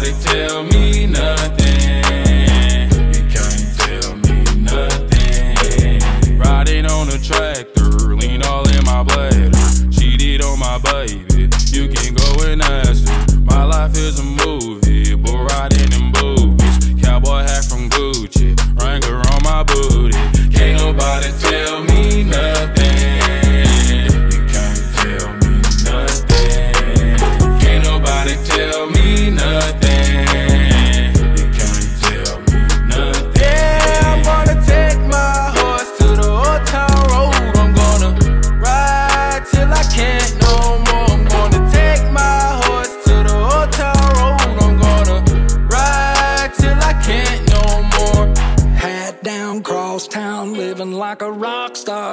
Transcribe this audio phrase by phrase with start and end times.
[0.00, 1.59] Nobody tell me nothing.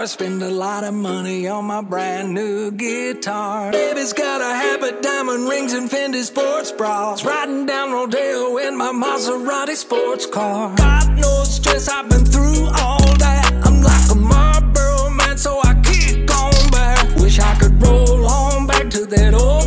[0.08, 3.74] Spend a lot of money on my brand new guitar.
[3.74, 7.26] Baby's got a habit, diamond rings, and Fendi sports bras.
[7.26, 10.74] Riding down Rodeo in my Maserati sports car.
[10.78, 13.52] Got no stress, I've been through all that.
[13.66, 17.16] I'm like a Marlboro man, so I kick on back.
[17.18, 19.67] Wish I could roll on back to that old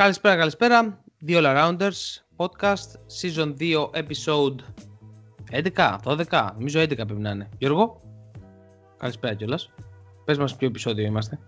[0.00, 1.02] Καλησπέρα, καλησπέρα.
[1.18, 2.88] Δύο All-Rounders podcast
[3.20, 4.54] season 2 episode
[5.50, 7.48] 11, 12, νομίζω 11 πρέπει να είναι.
[7.58, 8.02] Γιώργο,
[8.98, 9.70] καλησπέρα κιόλας.
[10.24, 11.38] Πες μας ποιο επεισόδιο είμαστε.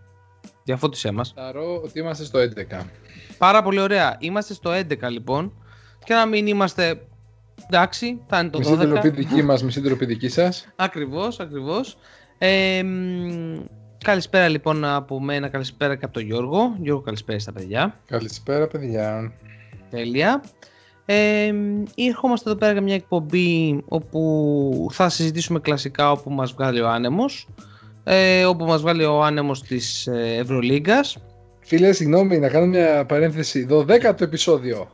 [0.65, 1.33] Διαφώτισέ μας.
[1.37, 2.87] Θαρώ ότι είμαστε στο 11.
[3.39, 4.17] Πάρα πολύ ωραία.
[4.21, 5.53] Είμαστε στο 11 λοιπόν.
[6.05, 7.07] Και να μην είμαστε
[7.67, 8.79] εντάξει, θα είναι το Μισή 12.
[8.79, 10.69] τροπή δική μας, μισή τροπή δική σας.
[10.77, 11.97] Ακριβώς, ακριβώς.
[12.39, 13.65] Ε, μ,
[14.03, 16.77] καλησπέρα λοιπόν από μένα, καλησπέρα και από τον Γιώργο.
[16.81, 18.01] Γιώργο, καλησπέρα στα παιδιά.
[18.07, 19.33] Καλησπέρα παιδιά.
[19.91, 20.43] Τέλεια.
[21.05, 21.53] Ε,
[21.95, 27.49] ερχόμαστε εδώ πέρα για μια εκπομπή όπου θα συζητήσουμε κλασικά όπου μας βγάλει ο άνεμος.
[28.05, 31.17] Ε, όπου μας βγάλει ο άνεμος της ε, Ευρωλίγκας.
[31.61, 33.67] Φίλε, συγγνώμη, να κάνω μια παρένθεση.
[33.71, 34.91] 12ο επεισόδιο.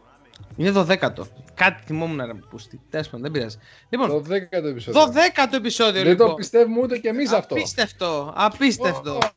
[0.57, 1.27] Είναι 12ο.
[1.59, 2.81] Κάτι θυμόμουν ρε πούστη.
[2.91, 3.57] Τέλος πάντων, δεν πειράζει.
[3.89, 5.01] Λοιπόν, 12ο επεισόδιο.
[5.07, 6.29] 12ο επεισόδιο Δεν λοιπόν.
[6.29, 7.55] το πιστεύουμε ούτε κι εμείς αυτό.
[7.55, 9.13] Απίστευτο, απίστευτο.
[9.15, 9.29] Ω, ω.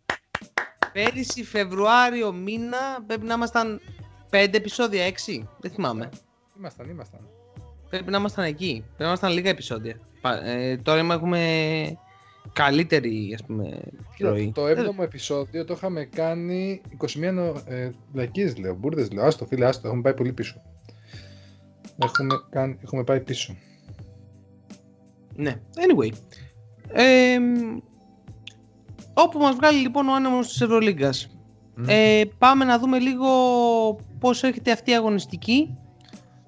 [0.94, 2.78] Πέρυσι Φεβρουάριο μήνα
[3.08, 3.82] πρέπει να ήμασταν
[4.30, 5.44] 5 επεισόδια, 6.
[5.60, 6.10] Δεν θυμάμαι.
[6.58, 7.20] Ήμασταν, ήμασταν.
[7.90, 8.74] Πρέπει να ήμασταν εκεί.
[8.86, 10.00] Πρέπει να ήμασταν λίγα επεισόδια.
[10.22, 11.98] Πα- Ε, τώρα είμαι- έχουμε
[12.54, 13.80] καλύτερη ας πούμε
[14.20, 14.52] ροή.
[14.56, 17.62] Το 7ο επεισόδιο το είχαμε κάνει 21 νο...
[17.68, 19.26] ε, βλακίες, λέω, μπουρδες λέω.
[19.26, 20.62] Άστο φίλε, άστο, έχουμε πάει πολύ πίσω.
[22.04, 22.78] Έχουμε, κάνει...
[22.84, 23.56] έχουμε πάει πίσω.
[25.36, 26.10] Ναι, anyway.
[26.88, 27.78] Ε, μ,
[29.14, 31.30] όπου μας βγάλει λοιπόν ο άνεμος της Ευρωλίγκας.
[31.76, 31.84] Μμ.
[31.88, 33.30] Ε, πάμε να δούμε λίγο
[34.20, 35.78] πώς έρχεται αυτή η αγωνιστική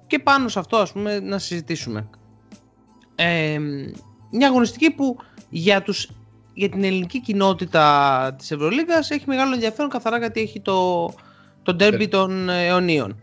[0.06, 2.08] και πάνω σε αυτό ας πούμε να συζητήσουμε.
[3.14, 3.58] Ε,
[4.30, 5.16] μια αγωνιστική που
[5.50, 6.10] για, τους,
[6.54, 11.06] για την ελληνική κοινότητα της Ευρωλίγκας έχει μεγάλο ενδιαφέρον καθαρά γιατί έχει το,
[11.62, 12.10] το ντέρμπι Derby.
[12.10, 13.18] των ε, αιωνίων.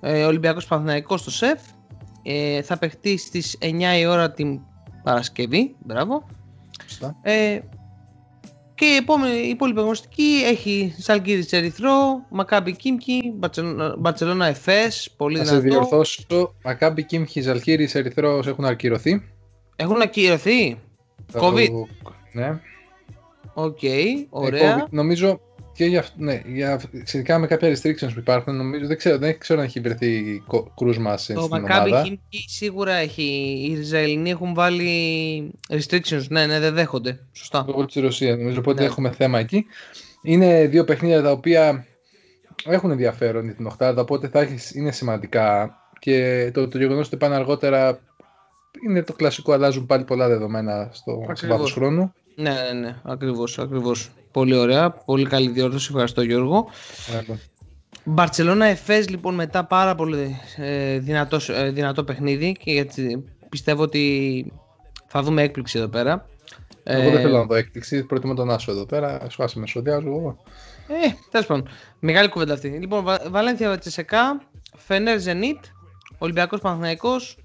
[0.00, 1.60] Ε, Ολυμπιακός Παναθηναϊκός στο ΣΕΦ
[2.22, 4.60] ε, θα παιχτεί στις 9 η ώρα την
[5.02, 5.74] Παρασκευή.
[5.78, 6.26] Μπράβο.
[6.86, 7.16] Σωστά.
[7.22, 7.58] Ε,
[8.74, 13.32] και η επόμενη η υπόλοιπη αγωνιστική έχει Ζαλγκίρις Ερυθρό, Μακάμπι Κίμκι,
[13.98, 15.78] Μπαρτσελώνα Εφές, πολύ Να σε δυνατό.
[15.86, 19.22] διορθώσω, Μακάμπι Κίμκι, Ζαλγκίρις, Ερυθρός έχουν ακυρωθεί.
[19.76, 20.78] Έχουν ακυρωθεί.
[21.26, 21.66] Θα COVID.
[21.66, 21.86] το-
[22.32, 22.60] Ναι.
[23.54, 24.84] Οκ, Ε, ωραία.
[24.84, 25.40] COVID, νομίζω
[25.76, 29.38] και για, αυ- ναι, για, σχετικά με κάποια restrictions που υπάρχουν, νομίζω, δεν ξέρω, δεν
[29.38, 32.02] ξέρω αν έχει βρεθεί κο- κρούσμα σε, Το στην Μακάμπι ομάδα.
[32.02, 33.22] Κίμκι σίγουρα έχει.
[33.68, 36.26] Οι Ισραηλινοί έχουν βάλει restrictions.
[36.28, 37.18] Ναι, ναι, δεν δέχονται.
[37.32, 37.64] Σωστά.
[37.68, 38.86] Λόγω της Ρωσίας, νομίζω, οπότε Ναι.
[38.88, 39.66] έχουμε θέμα εκεί.
[40.22, 41.86] Είναι δύο παιχνίδια τα οποία
[42.64, 45.76] έχουν ενδιαφέρον για την Οχτάδα, οπότε θα έχεις, είναι σημαντικά.
[45.98, 48.00] Και το, το γεγονός ότι πάνε αργότερα
[48.86, 51.56] είναι το κλασικό, αλλάζουν πάλι πολλά δεδομένα στο, στο Ακριβώς.
[51.56, 52.12] βάθος χρόνου.
[52.34, 54.10] Ναι, ναι, ναι, ακριβώς, ακριβώς.
[54.36, 54.90] Πολύ ωραία.
[54.90, 55.86] Πολύ καλή διόρθωση.
[55.90, 56.68] Ευχαριστώ Γιώργο.
[58.04, 64.52] Μπαρτσελώνα Εφές λοιπόν μετά πάρα πολύ ε, δυνατός, ε, δυνατό παιχνίδι και γιατί πιστεύω ότι
[65.06, 66.26] θα δούμε έκπληξη εδώ πέρα.
[66.82, 70.08] Εγώ δεν θέλω να δω έκπληξη, προτιμώ τον Άσο εδώ πέρα, σου άσε με σοδιάζω
[70.08, 70.38] εγώ.
[70.88, 71.68] Ε, τέλος πάντων,
[71.98, 72.68] μεγάλη κουβέντα αυτή.
[72.68, 74.42] Λοιπόν, Βαλένθια Τσεσεκά,
[74.76, 75.64] Φενέρ Ζενίτ,
[76.18, 77.38] Ολυμπιακός Παναθηναϊκός,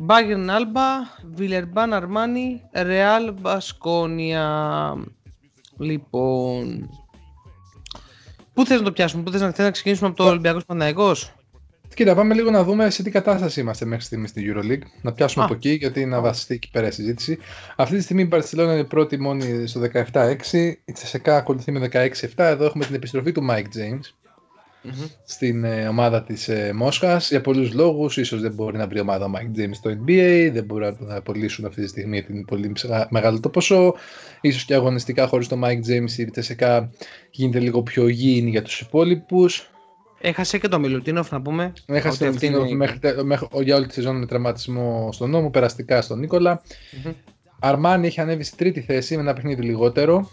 [0.00, 0.86] Μπάγκερν Άλμπα,
[1.34, 4.46] Βιλερμπάν Αρμάνι, Ρεάλ Μπασκόνια.
[5.78, 6.90] Λοιπόν,
[8.54, 11.32] πού θες να το πιάσουμε, πού θες να, θες να ξεκινήσουμε από το Ολυμπιακός Παναθηναϊκός;
[11.94, 14.86] Κοίτα, πάμε λίγο να δούμε σε τι κατάσταση είμαστε μέχρι στιγμής στη EuroLeague.
[15.02, 15.46] Να πιάσουμε Α.
[15.46, 17.38] από εκεί, γιατί να βασιστεί εκεί πέρα η συζήτηση.
[17.76, 19.80] Αυτή τη στιγμή η Barcelona είναι πρώτη μόνη στο
[20.12, 20.36] 17-6.
[20.84, 22.08] Η Τσεσεκά ακολουθεί με 16-7.
[22.36, 24.27] Εδώ έχουμε την επιστροφή του Mike James
[24.84, 25.10] mm-hmm.
[25.24, 28.16] στην ε, ομάδα της ε, Μόσχας για πολλούς λόγους.
[28.16, 31.12] Ίσως δεν μπορεί να βρει ομάδα ο Mike James στο NBA, δεν μπορεί να τον
[31.12, 32.72] απολύσουν αυτή τη στιγμή γιατί είναι πολύ
[33.08, 33.94] μεγάλο το ποσό.
[34.40, 36.90] Ίσως και αγωνιστικά χωρίς το Mike James η Τσεσεκά
[37.30, 39.70] γίνεται λίγο πιο γήινη για τους υπόλοιπους.
[40.20, 41.72] Έχασε και το Μιλουτίνοφ να πούμε.
[41.86, 46.18] Έχασε το Μιλουτίνοφ μέχρι, μέχρι, για όλη τη σεζόν με τραυματισμό στον νόμο, περαστικά στον
[46.18, 46.62] Νίκολα.
[46.62, 47.14] Mm-hmm.
[47.60, 50.30] Αρμάνι έχει ανέβει στη τρίτη θέση με ένα παιχνίδι λιγότερο.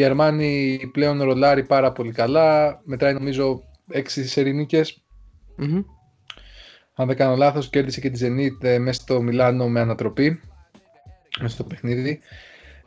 [0.00, 2.80] Η Αρμάνι πλέον ρολάρει πάρα πολύ καλά.
[2.84, 3.62] Μετράει νομίζω
[3.92, 5.02] 6 σερινίκες.
[5.58, 5.84] Mm-hmm.
[6.94, 10.40] Αν δεν κάνω λάθος, κέρδισε και τη Zenit ε, μέσα στο Μιλάνο με ανατροπή.
[11.40, 12.20] Μέσα στο παιχνίδι.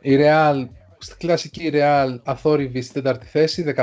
[0.00, 0.66] Η Real
[0.98, 3.74] στη κλασική Real αθόρυβη στη τέταρτη θέση,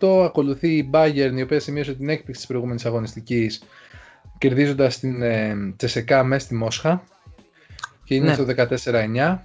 [0.00, 0.24] 15-8.
[0.24, 3.62] Ακολουθεί η Bayern, η οποία σημείωσε την έκπληξη της προηγούμενης αγωνιστικής,
[4.38, 7.04] κερδίζοντας την ε, Τσεσεκά μέσα στη Μόσχα
[8.04, 8.34] και είναι ναι.
[8.34, 8.44] στο
[8.92, 9.38] 14-9.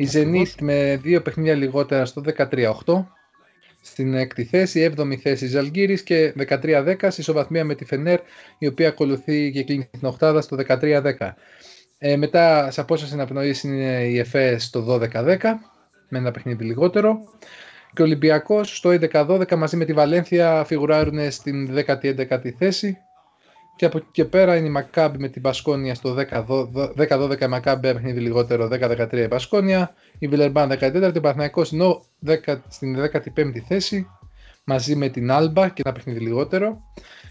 [0.00, 2.22] Η Zenit με δύο παιχνίδια λιγότερα στο
[2.86, 3.04] 13-8.
[3.80, 8.20] Στην έκτη θέση, 7η θέση η Ζαλγκύρης και 13-10 σε ισοβαθμία με τη Φενέρ
[8.58, 11.12] η οποία ακολουθεί και κλείνει την οκτάδα στο 13-10.
[11.98, 15.36] Ε, μετά σε απόσταση αναπνοής είναι η ΕΦΕ στο 12-10
[16.08, 17.18] με ένα παιχνίδι λιγότερο.
[17.94, 22.98] Και ο Ολυμπιακός στο 11-12 μαζί με τη Βαλένθια φιγουράρουν στην 10η-11η θέση.
[23.78, 27.88] Και από εκεί και πέρα είναι η Μακάμπη με την Πασκόνια στο 10-12 η Μακάμπη,
[27.88, 29.94] ένα παιχνίδι λιγότερο, 10-13 η Πασκόνια.
[30.18, 31.64] Η Βιλερμπάν 14η, ο Παναθυναϊκό
[32.68, 32.96] στην
[33.34, 34.06] 15η θέση
[34.64, 36.80] μαζί με την Άλμπα και ένα παιχνίδι λιγότερο.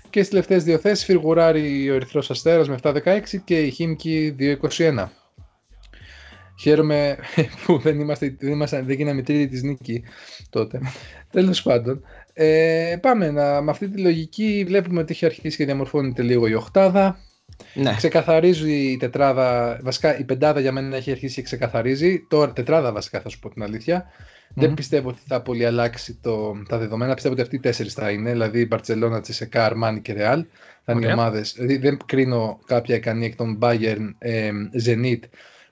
[0.09, 4.35] Και στις τελευταίες δύο θέσεις φιγουράρει ο Ερυθρός Αστέρας με 7-16 και η Χίμκι
[4.67, 5.05] 2-21.
[6.59, 7.17] Χαίρομαι
[7.65, 10.03] που δεν, είμαστε, δεν, είμαστε, δεν γίναμε τρίτη της νίκη
[10.49, 10.79] τότε.
[11.31, 12.03] Τέλος πάντων.
[12.39, 16.53] Ε, πάμε να, με αυτή τη λογική βλέπουμε ότι έχει αρχίσει και διαμορφώνεται λίγο η
[16.53, 17.17] οχτάδα.
[17.73, 17.93] Ναι.
[17.95, 22.25] Ξεκαθαρίζει η τετράδα, βασικά η πεντάδα για μένα έχει αρχίσει και ξεκαθαρίζει.
[22.27, 24.05] Τώρα τετράδα βασικά θα σου πω την αλήθεια.
[24.53, 27.13] Δεν πιστεύω ότι θα πολύ αλλάξει το, τα δεδομένα.
[27.13, 30.45] Πιστεύω ότι αυτοί οι τέσσερις θα είναι, δηλαδή η Μπαρσελόνα, Τσεσεκά, Αρμάνι και Ρεάλ.
[30.83, 31.53] Θα είναι οι ομάδες.
[31.53, 34.51] Δηλαδή δεν κρίνω κάποια ικανή εκ των Bayern, ε,
[34.85, 35.19] Zenit,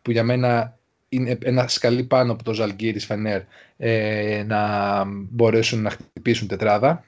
[0.02, 0.78] που για μένα
[1.16, 3.42] είναι ένα σκαλί πάνω από το Ζαλγκύρι Φενέρ
[3.78, 7.04] ε, να μπορέσουν να χτυπήσουν τετράδα.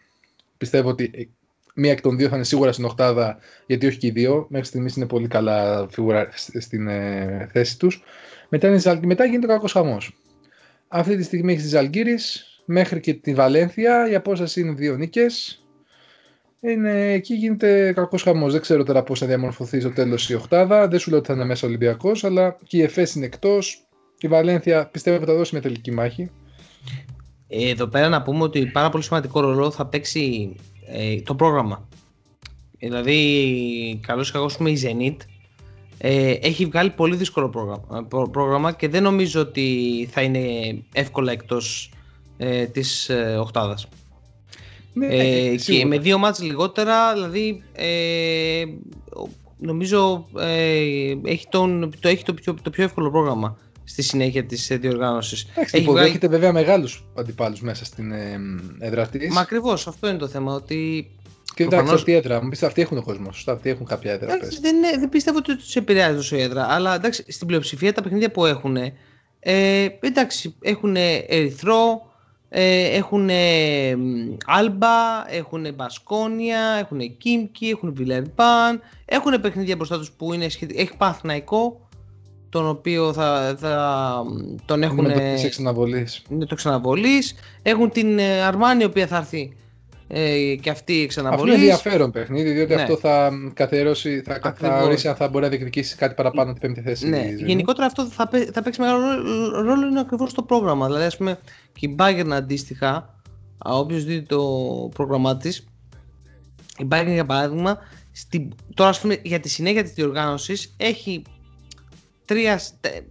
[0.58, 1.30] Πιστεύω ότι
[1.76, 4.48] μία εκ των δύο θα είναι σίγουρα στην οχτάδα, γιατί όχι και οι δύο.
[4.50, 8.04] Μέχρι στιγμής είναι πολύ καλά φίγουρα στην ε, θέση τους.
[8.50, 10.18] Μετά, μετά γίνεται ο κακός χαμός.
[10.88, 14.10] Αυτή τη στιγμή έχει τη Ζαλγκύρης μέχρι και τη Βαλένθια.
[14.10, 15.62] Η απόσταση είναι δύο νίκες.
[16.60, 18.52] Είναι, εκεί γίνεται κακός χαμός.
[18.52, 20.88] Δεν ξέρω τώρα πώς θα διαμορφωθεί στο τέλος η Οχτάδα.
[20.88, 23.87] Δεν σου λέω ότι θα είναι μέσα Ολυμπιακός, αλλά και η ΕΦΕΣ είναι εκτός.
[24.20, 26.30] Η Βαλένθια πιστεύω θα δώσει μια τελική μάχη.
[27.48, 30.56] Εδώ πέρα να πούμε ότι πάρα πολύ σημαντικό ρόλο θα παίξει
[30.88, 31.88] ε, το πρόγραμμα.
[32.80, 35.16] Δηλαδή, καλώς ή κακό, η Zenit
[35.98, 40.40] ε, έχει βγάλει πολύ δύσκολο πρόγραμμα, πρόγραμμα και δεν νομίζω ότι θα είναι
[40.94, 41.92] εύκολα εκτός
[42.38, 43.88] ε, της ε, οκτάδας.
[44.94, 48.64] Ναι, ε, και με δύο μάτς λιγότερα, δηλαδή ε,
[49.58, 53.58] νομίζω ε, έχει, τον, το, έχει το, πιο, το πιο εύκολο πρόγραμμα
[53.88, 55.48] στη συνέχεια της ε, διοργάνωσης.
[55.56, 56.34] Εντάξει, υποδέχεται βγάλει...
[56.34, 58.40] βέβαια μεγάλους αντιπάλους μέσα στην ε,
[58.80, 59.32] έδρα τη.
[59.32, 60.54] Μα ακριβώς αυτό είναι το θέμα.
[60.54, 61.12] Ότι
[61.54, 62.00] και εντάξει, προφανώς...
[62.00, 62.44] αυτή η έδρα.
[62.44, 63.36] Μου αυτοί έχουν κόσμος.
[63.36, 64.34] Σωστά, αυτοί έχουν κάποια έδρα.
[64.34, 66.66] Εντάξει, δεν, δεν πιστεύω ότι τους επηρεάζει τόσο η έδρα.
[66.70, 68.78] Αλλά εντάξει, στην πλειοψηφία τα παιχνίδια που έχουν.
[69.40, 70.96] Ε, εντάξει, έχουν
[71.28, 72.12] ερυθρό,
[72.50, 73.30] ε, έχουν
[74.46, 78.82] Άλμπα, έχουν Μπασκόνια, έχουν Κίμκι, έχουν Βιλερμπάν.
[79.06, 80.82] Έχουν παιχνίδια μπροστά τους που είναι σχετικά.
[80.82, 81.87] Έχει Παθναϊκό
[82.50, 84.24] τον οποίο θα, θα
[84.66, 85.06] τον έχουν...
[85.06, 86.24] Είναι το ξαναβολής.
[86.30, 87.36] Είναι το ξαναβολής.
[87.62, 89.56] Έχουν την ε, Αρμάνη, η οποία θα έρθει
[90.08, 91.52] ε, και αυτή η ξαναβολή.
[91.52, 92.82] Αυτό είναι ενδιαφέρον παιχνίδι, διότι ναι.
[92.82, 96.82] αυτό θα καθιερώσει, θα, θα ορίσει αν θα μπορεί να διεκδικήσει κάτι παραπάνω την πέμπτη
[96.82, 97.10] θέση.
[97.10, 97.34] Ναι.
[97.38, 99.00] Γενικότερα αυτό θα, θα παίξει μεγάλο
[99.62, 100.86] ρόλο, είναι ακριβώς το πρόγραμμα.
[100.86, 101.40] Δηλαδή, ας πούμε,
[101.74, 103.16] και η Bayern αντίστοιχα,
[103.58, 104.42] όποιος δει το
[104.94, 105.68] πρόγραμμά της,
[106.78, 107.78] η Bayern για παράδειγμα,
[108.12, 111.22] στην, τώρα ας πούμε, για τη συνέχεια της διοργάνωσης έχει
[112.28, 112.60] τρία,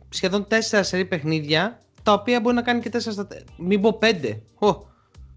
[0.09, 3.37] σχεδόν τέσσερα σερή παιχνίδια τα οποία μπορεί να κάνει και 4 στα 4.
[3.57, 4.39] Μην πω 5.
[4.59, 4.87] Ω.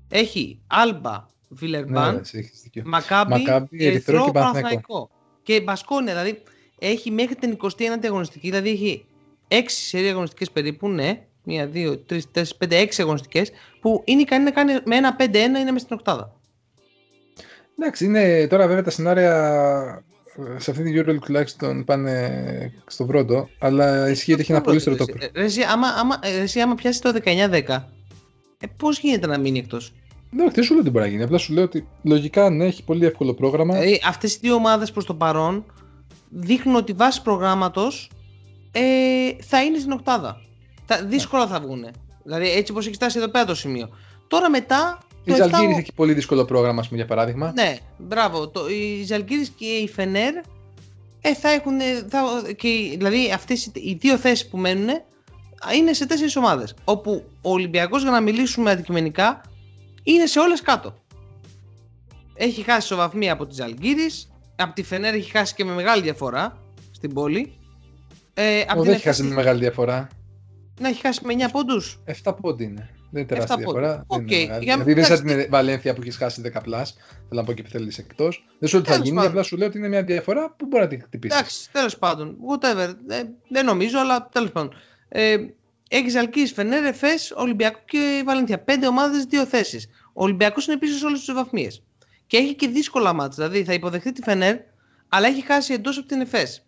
[0.10, 2.84] Έχει Άλμπα, Βιλερμπάν, Ναι, εσύ έχεις δίκιο.
[2.86, 4.94] Μακάμπι, Μακάμπι, Ερυθρό Ερυθρό, και Παναθηναϊκό.
[4.94, 5.10] Παναθηναϊκό.
[5.44, 6.44] Και Μπασκόνια, δηλαδή
[6.80, 9.06] έχει μέχρι την 29η αγωνιστική, δηλαδή έχει
[9.48, 11.24] 6 σερί αγωνιστικές περίπου, ναι.
[11.46, 15.34] 1, 2, 3, 4, 5, 6 αγωνιστικές που είναι ικανή να κάνει με ένα 5-1
[15.34, 16.40] είναι μέσα στην οκτάδα.
[17.80, 19.34] Εντάξει, είναι τώρα βέβαια τα σενάρια
[19.98, 20.04] ε,
[20.58, 25.06] σε αυτή την EuroLeague τουλάχιστον πάνε στο πρώτο, αλλά ισχύει ότι έχει ένα πολύ στρωτό
[25.20, 27.90] Ε, Ρε, εσύ, άμα, άμα, ε, εσύ, άμα πιάσει το 19-10,
[28.60, 29.94] ε, πώς γίνεται να μείνει εκτός;
[30.30, 31.24] Ναι, δεν σου λέω ότι μπορεί να γίνει.
[31.24, 33.74] Απλά σου λέω ότι λογικά ναι, έχει πολύ εύκολο πρόγραμμα.
[33.74, 35.66] Δηλαδή, αυτές οι δύο ομάδες προς το παρόν
[36.30, 38.12] δείχνουν ότι βάσει προγράμματος
[38.72, 38.82] ε,
[39.42, 40.42] θα είναι στην οκτάδα.
[40.86, 41.86] Θα, δύσκολα θα βγουν.
[42.24, 43.90] Δηλαδή, έτσι όπως έχει φτάσει εδώ πέρα το σημείο.
[44.28, 44.98] Τώρα μετά.
[45.30, 47.52] Η το Ζαλγκύρη 7 έχει πολύ δύσκολο πρόγραμμα, ας πούμε, για παράδειγμα.
[47.56, 48.48] Ναι, μπράβο.
[48.48, 50.34] Το, οι Ζαλγκύρης και η Φενέρ
[51.22, 51.80] ε, θα έχουν.
[52.10, 52.22] Θα,
[52.56, 54.88] και, δηλαδή, αυτές οι δύο θέσεις που μένουν
[55.78, 56.76] είναι σε τέσσερις ομάδες.
[56.84, 59.42] Όπου ο Ολυμπιακός, για να μιλήσουμε αντικειμενικά,
[60.04, 60.94] είναι σε όλες κάτω.
[62.34, 66.58] Έχει χάσει ισοβαθμία από τη Ζαλγκύρης, από τη Φενέρ έχει χάσει και με μεγάλη διαφορά
[66.92, 67.54] στην πόλη.
[68.34, 70.08] Ε, απ' Ο, την δεν έχει Εφές χάσει με μεγάλη διαφορά.
[70.80, 72.00] Να έχει χάσει με 9 πόντους.
[72.24, 72.90] 7 πόντοι είναι.
[73.12, 73.80] Δεν είναι τεράστια Εφτά πόντοι.
[73.80, 74.06] διαφορά.
[74.10, 74.64] Δεν Οκ, είναι μεγάλη.
[74.64, 75.42] για- Δηλαδή δεν είναι σαν εντάξει.
[75.42, 76.94] την Βαλένθια που έχεις χάσει 10 plus.
[77.30, 78.46] Θέλω να πω και θέλεις εκτός.
[78.60, 79.32] Δεν σου λέω ότι θα Τέλος γίνει, πάντων.
[79.32, 81.36] απλά σου λέω ότι είναι μια διαφορά που μπορεί να την χτυπήσει.
[81.38, 82.38] Εντάξει, τέλος πάντων.
[82.50, 82.94] Whatever.
[83.08, 84.74] Ε, δεν νομίζω, αλλά τέλος πάντων.
[85.10, 85.36] Ε,
[85.90, 88.60] έχεις Ζαλγκίρις, Φενέρ, Εφές, Ολυμπιακό και Βαλένθια.
[88.60, 89.88] Πέντε ομάδες, δύο θέσεις.
[90.14, 91.84] Ο Ολυμπιακός είναι πίσω σε όλες τις ισοβαθμίες.
[92.28, 93.36] Και έχει και δύσκολα ματς.
[93.36, 94.56] Δηλαδή θα υποδεχθεί τη Φενέρ,
[95.10, 96.66] αλλά έχει χάσει εντός από την Εφές.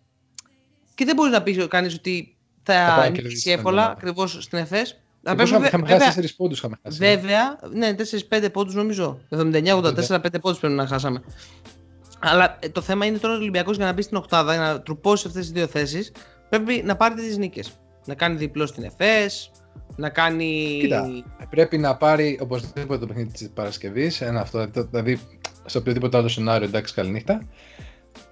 [0.94, 3.92] Και δεν μπορεί να πει κανείς ότι Θα πάει θα να νικήσει κερδίσει εύκολα την
[3.92, 5.01] ακριβώς στην Εφές.
[5.22, 6.58] Και πώς είχαμε- είχαμε χάσει 4 πόντους.
[6.58, 6.98] Είχαμε χάσει.
[6.98, 9.20] Βέβαια, ναι, 4-5 πόντους νομίζω.
[9.28, 11.22] 79-84, 5 πόντους πρέπει να χάσαμε.
[12.18, 14.80] Αλλά ε, το θέμα είναι τώρα ο Ολυμπιακός για να μπει στην Οκτάδα, για να
[14.80, 16.12] τρουπώσει αυτές τις δύο θέσεις,
[16.48, 17.72] πρέπει να πάρει τις νίκες.
[18.06, 19.50] Να κάνει διπλό στην ΕΦΕΣ,
[19.96, 20.78] να κάνει.
[20.80, 21.08] Κοίτα,
[21.50, 24.20] πρέπει να πάρει οπωσδήποτε το παιχνίδι της Παρασκευής.
[24.20, 25.20] Ένα αυτό, δηλαδή
[25.66, 27.42] σε οποιοδήποτε άλλο σενάριο, εντάξει, καληνύχτα.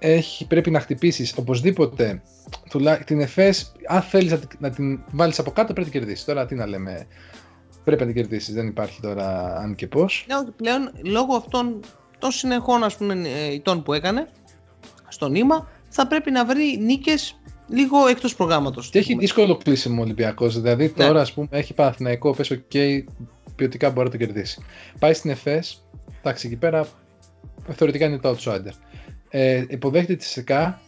[0.03, 2.23] Έχει, πρέπει να χτυπήσεις οπωσδήποτε
[2.71, 3.73] τουλά, την ΕΦΕΣ.
[3.87, 6.25] Αν θέλεις να, την- να την βάλεις από κάτω, πρέπει να την κερδίσεις.
[6.25, 7.07] Τώρα τι να λέμε.
[7.85, 8.55] Πρέπει να την κερδίσεις.
[8.55, 10.25] Δεν υπάρχει τώρα αν και πώς.
[10.29, 11.81] Ναι, ότι πλέον λόγω αυτών
[12.19, 14.29] των συνεχών ας πούμε, ε, ηττών που έκανε
[15.09, 18.91] στο νήμα, θα πρέπει να βρει νίκες λίγο εκτός προγράμματος.
[18.91, 20.61] Και έχει δύσκολο κλείσιμο ο Ολυμπιακός.
[20.61, 21.07] Δηλαδή Ναι.
[21.07, 22.61] τώρα, ας πούμε, έχει Παναθηναϊκό, πες, οκ,
[23.57, 24.63] ποιοτικά μπορεί να το κερδίσει.
[24.99, 25.85] Πάει στην ΕΦΕΣ,
[26.21, 26.87] εντάξει, εκεί πέρα
[27.73, 28.73] θεωρητικά είναι το outsider.
[29.31, 30.81] Ε, υποδέχεται τη ΣΕΚΑ,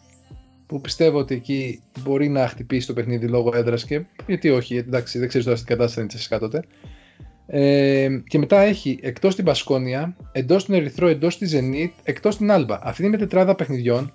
[0.67, 5.19] που πιστεύω ότι εκεί μπορεί να χτυπήσει το παιχνίδι λόγω έδρας και γιατί όχι, εντάξει,
[5.19, 6.65] δεν ξέρεις τώρα στην κατάσταση είναι της ΣΕΚΑ τότε.
[7.47, 12.51] Ε, και μετά έχει εκτός την Πασκόνια, εντός την Ερυθρό, εντός τη Zenit, εκτός την
[12.51, 12.79] Άλμπα.
[12.83, 14.15] Αυτή είναι μια τετράδα παιχνιδιών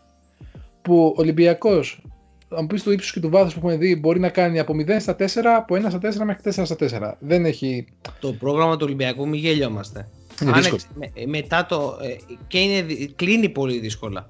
[0.81, 2.01] που ο Ολυμπιακός,
[2.49, 4.73] αν μου πεις το ύψος και του βάθου που έχουμε δει, μπορεί να κάνει από
[4.73, 5.25] 0 στα 4,
[5.57, 7.17] από 1 στα 4 μέχρι 4 στα 4.
[7.19, 7.85] Δεν έχει.
[8.19, 10.07] Το πρόγραμμα του Ολυμπιακού, μην γελιόμαστε.
[10.41, 10.81] Είναι Αν δύσκολο.
[10.99, 11.97] εξ- με- μετά το.
[12.01, 12.15] ε,
[12.47, 14.29] και είναι, δι- κλείνει πολύ δύσκολα.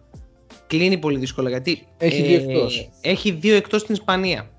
[0.67, 1.87] Κλείνει πολύ δύσκολα γιατί.
[1.97, 2.89] Έχει δύο εκτός.
[3.01, 4.49] Έχει δύο εκτός στην Ισπανία.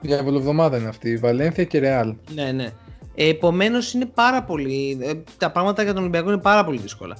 [0.00, 1.16] Για εβδομάδα είναι αυτή.
[1.16, 2.14] Βαλένθια και Ρεάλ.
[2.34, 2.72] Ναι, ναι.
[3.14, 4.98] Επομένως είναι πάρα πολύ.
[5.00, 7.16] ε, Τα πράγματα για τον Ολυμπιακό είναι πάρα πολύ δύσκολα.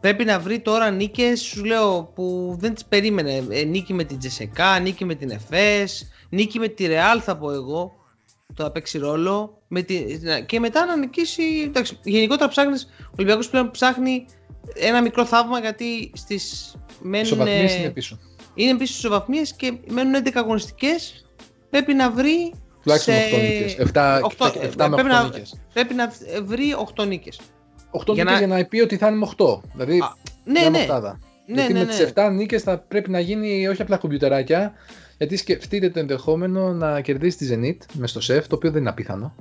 [0.00, 3.44] Πρέπει να βρει τώρα νίκες, σου λέω, που δεν τις περίμενε.
[3.50, 7.52] Ε, νίκη με την Τζεσεκά, νίκη με την Εφές, νίκη με τη Ρεάλ θα πω
[7.52, 7.92] εγώ.
[8.56, 9.62] Το θα παίξει ρόλο.
[9.68, 10.04] Με τη...
[10.46, 11.42] Και μετά να νικήσει.
[11.66, 12.88] Εντάξει, γενικότερα ψάχνεις.
[13.00, 14.26] Ο Ολυμπιακός πλέον ψάχνει
[14.74, 16.74] ένα μικρό θαύμα γιατί στις.
[17.00, 18.18] Μένουν, Ισοβαθμίες είναι πίσω.
[18.54, 21.26] είναι πίσω στις βαθμίε και μένουν 11 αγωνιστικές.
[21.70, 22.52] Πρέπει να βρει.
[22.82, 23.76] Τουλάχιστον σε- 8 νίκες.
[23.78, 25.60] 7, Οκτώ- 7 με 8 πρέπει να- νίκες.
[25.72, 26.12] Πρέπει να
[26.44, 27.40] βρει 8 νίκες.
[27.90, 29.60] 8 για νίκες να- για να πει ότι θα είναι με 8.
[29.72, 30.78] Δηλαδή, Α, Ναι, μια ναι.
[30.78, 31.18] μοχτάδα.
[31.46, 31.90] Ναι, γιατί ναι, με ναι.
[31.90, 34.72] τις 7 νίκες θα πρέπει να γίνει όχι απλά κομπιουτεράκια,
[35.18, 38.90] γιατί σκεφτείτε το ενδεχόμενο να κερδίσει τη Zenit μες στο σεφ, το οποίο δεν είναι
[38.90, 39.34] απίθανο.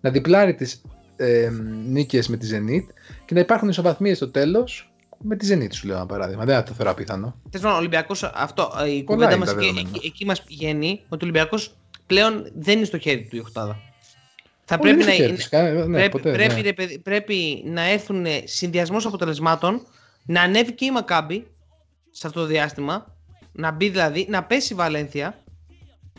[0.00, 0.82] Να διπλάρει τις
[1.16, 1.50] ε,
[1.88, 2.92] νίκες με τη Zenit
[3.24, 6.44] και να υπάρχουν ισοβαθμίες στο τέλος με τη Zenit, σου λέω ένα παράδειγμα.
[6.44, 7.34] Δεν θα το θεωρώ απίθανο.
[7.50, 9.88] Τέλο πάντων, ο Ολυμπιακός, αυτό ε, η Πολλά κουβέντα είναι μας τα εκεί, δεδομένα.
[9.96, 11.76] εκεί, εκεί μας πηγαίνει ότι ο Ολυμπιακός
[12.06, 13.78] πλέον δεν είναι στο χέρι του η Οχτάδα.
[14.64, 16.60] Θα Όχι, πρέπει δεν να, στο χέρι είναι- της, κα- ναι, πρέπει, ποτέ, πρέπει, ναι.
[16.60, 19.86] ρε παιδί, πρέπει να έρθουν συνδυασμός αποτελεσμάτων,
[20.26, 21.46] να ανέβει και η Μακάμπη
[22.10, 23.16] σε αυτό το διάστημα,
[23.52, 25.38] να μπει δηλαδή, να πέσει η Βαλένθια.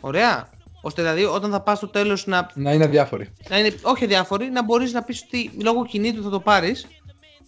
[0.00, 0.52] Ωραία.
[0.82, 3.28] Ώστε δηλαδή όταν θα πας στο τέλος να, Να είναι αδιάφοροι.
[3.48, 6.86] να είναι όχι αδιάφορη, να μπορείς να πεις ότι λόγω κινήτου θα το πάρεις.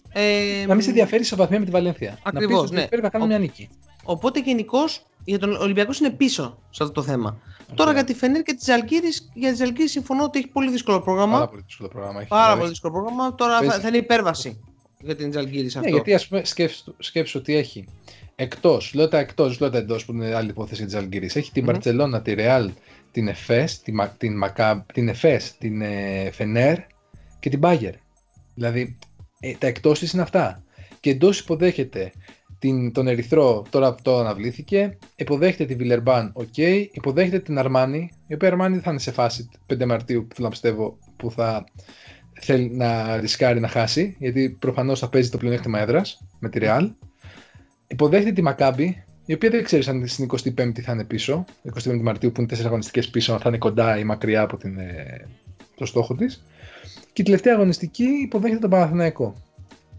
[0.09, 2.19] Ε, Να μην σε ενδιαφέρει σε βαθμία με τη Βαλένθια.
[2.23, 2.87] Ακριβώς, να πεις ότι ναι.
[2.87, 3.69] πρέπει να κάνουμε Ο- μια νίκη.
[4.03, 7.37] Οπότε γενικώς για τον Ολυμπιακός είναι πίσω σε αυτό το θέμα.
[7.75, 11.01] Τώρα για τη Φενέρ και της Ζαλγκύρη, για της Ζαλγκύρη συμφωνώ ότι έχει πολύ δύσκολο
[11.01, 11.31] πρόγραμμα.
[11.31, 12.19] Πάρα Πάρα, πολύ δύσκολο πρόγραμμα.
[12.19, 12.29] έχει.
[12.29, 13.35] πολύ Δηλαδή, δύσκολο πρόγραμμα.
[13.35, 13.81] Τώρα θα, Παίζει.
[13.81, 14.59] θα είναι υπέρβαση
[14.99, 15.95] για την Ζαλγκίρις σε Ναι, αυτό.
[15.95, 17.87] γιατί ας πούμε σκέψου, σκέψου ότι έχει
[18.39, 21.25] εκτός, λέω τα εκτός, λέω τα εντός που είναι άλλη υπόθεση για τη Ζαλγκίρις.
[21.25, 21.71] Έχει την Μμμ.
[21.71, 22.71] Μπαρσελόνα, τη Ρεάλ,
[23.11, 26.77] την Εφές, την, την, Μακά, την, Εφές, την ε, Φενέρ
[27.39, 27.93] και την Μπάγερν.
[28.53, 28.97] Δηλαδή
[29.39, 30.63] ε, τα εκτός της είναι αυτά.
[30.99, 32.11] Και εντός υποδέχεται
[32.59, 36.57] την, τον Ερυθρό, τώρα αυτό αναβλήθηκε, υποδέχεται τη Βιλερμπάν, οκ,
[36.91, 40.53] υποδέχεται την Αρμάνη, η οποία Αρμάνη θα είναι σε φάση 5 Μαρτίου, που θέλω να
[40.53, 41.63] πιστεύω, που θα
[42.39, 46.89] θέλει να ρισκάρει να χάσει, γιατί προφανώς θα παίζει το πλεονέκτημα έδρας με τη Real.
[47.87, 52.31] Υποδέχεται τη Μακάμπη, η οποία δεν ξέρεις αν στην 25η θα είναι πίσω, 25η Μαρτίου
[52.31, 55.27] που είναι 4 αγωνιστικές πίσω, αν θα είναι κοντά ή μακριά από την, ε,
[55.75, 56.43] το στόχο της.
[57.13, 59.35] Και η τελευταία αγωνιστική υποδέχεται τον Παναθηναϊκό,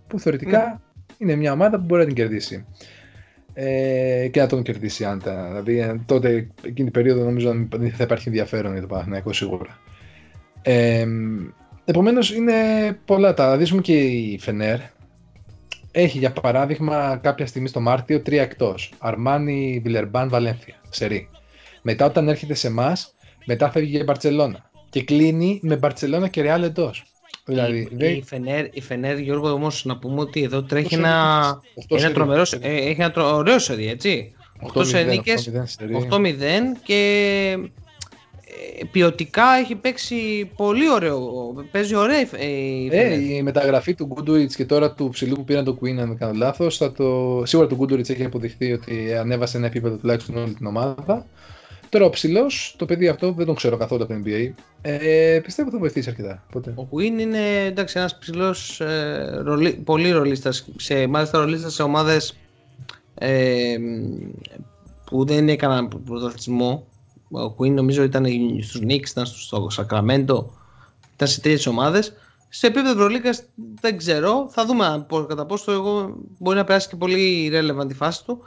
[0.06, 1.12] που θεωρητικά mm.
[1.18, 2.64] είναι μια ομάδα που μπορεί να την κερδίσει.
[3.54, 6.28] Ε, και να τον κερδίσει αν τα, δηλαδή ε, τότε
[6.60, 9.78] εκείνη την περίοδο νομίζω δεν θα υπάρχει ενδιαφέρον για το Παναθηναϊκό σίγουρα.
[10.62, 11.06] Ε,
[11.90, 12.52] Επομένως είναι
[13.04, 13.56] πολλά τα.
[13.56, 14.78] Δηλαδή, και η Φενέρ
[15.90, 18.92] έχει για παράδειγμα κάποια στιγμή στο Μάρτιο τρία εκτός.
[18.98, 20.74] Αρμάνι, Βιλερμπάν, Βαλένθια.
[20.88, 21.28] Ξερή.
[21.82, 23.14] Μετά όταν έρχεται σε εμάς,
[23.44, 24.70] μετά φεύγει για Μπαρσελόνα.
[24.90, 27.04] Και κλείνει με Μπαρσελόνα και Ρεάλ εντός.
[27.44, 32.12] Δηλαδή, η, η, Φενέρ, η Φενέρ, Γιώργο, όμως να πούμε ότι εδώ τρέχει ένα, ένα
[32.12, 32.42] τρομερό.
[32.60, 34.32] Ε, έχει ένα τρο, ωραίο σερί, έτσι.
[34.74, 35.50] 8 νίκες,
[36.10, 36.36] 8-0
[36.82, 37.70] και
[38.90, 41.20] ποιοτικά έχει παίξει πολύ ωραίο.
[41.70, 45.78] Παίζει ωραία η ε, η μεταγραφή του Γκούντουριτ και τώρα του ψηλού που πήραν το
[45.80, 46.78] Queen, αν δεν κάνω λάθος.
[46.78, 47.42] Το...
[47.46, 51.26] Σίγουρα το Γκούντουριτ έχει αποδειχθεί ότι ανέβασε ένα επίπεδο τουλάχιστον όλη την ομάδα.
[51.88, 54.50] Τώρα ο ψηλός, το παιδί αυτό δεν τον ξέρω καθόλου από το NBA.
[54.82, 56.44] Ε, πιστεύω θα βοηθήσει αρκετά.
[56.52, 56.74] Ποτέ.
[56.76, 60.68] Ο Queen είναι εντάξει, ένας ψηλός, ε, ρολί, πολύ ρολίστας.
[60.76, 62.36] Σε, μάλιστα ρολίστας σε ομάδες
[63.14, 63.76] ε,
[65.04, 66.86] που δεν έκαναν πρωταθλητισμό
[67.30, 68.26] ο Queen νομίζω ήταν
[68.62, 70.44] στους Knicks, ήταν στο Sacramento,
[71.14, 72.12] ήταν σε τέτοιες ομάδες.
[72.48, 73.42] Σε επίπεδο Ευρωλίγκας
[73.80, 78.24] δεν ξέρω, θα δούμε κατά πόσο εγώ μπορεί να περάσει και πολύ relevant η φάση
[78.24, 78.38] του.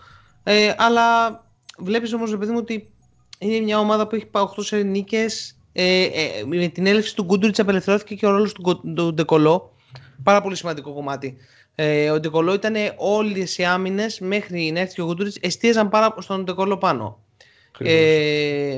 [0.43, 1.03] Ε, αλλά
[1.77, 2.89] βλέπεις όμως παιδί μου ότι
[3.37, 7.23] είναι μια ομάδα που έχει πάει 8 σε νίκες, ε, ε, με την έλευση του
[7.23, 9.73] Γκούντουριτς απελευθερώθηκε και ο ρόλος του, του Ντεκολό.
[10.23, 11.37] Πάρα πολύ σημαντικό κομμάτι.
[11.75, 16.43] Ε, ο Ντεκολό ήταν όλες οι άμυνες μέχρι να έρθει ο Γκούντουριτ, εστίαζαν πάρα στον
[16.43, 17.19] Ντεκολό πάνω.
[17.77, 18.77] Ε,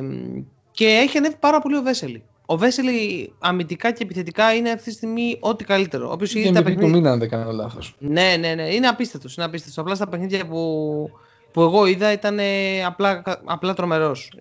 [0.71, 2.23] και έχει ανέβει πάρα πολύ ο Βέσελη.
[2.45, 6.11] Ο Βέσελη αμυντικά και επιθετικά είναι αυτή τη στιγμή ό,τι καλύτερο.
[6.11, 6.87] Όποιος είδε τα παιχνίδια.
[6.87, 7.95] του μήνα, αν δεν κάνω λάθος.
[7.99, 8.73] Ναι, ναι, ναι.
[8.73, 9.35] Είναι απίστευτος.
[9.35, 9.77] Είναι απίστευτος.
[9.83, 11.09] Απλά στα παιχνίδια που,
[11.51, 12.39] που εγώ είδα ήταν
[12.85, 14.31] απλά, απλά τρομερός.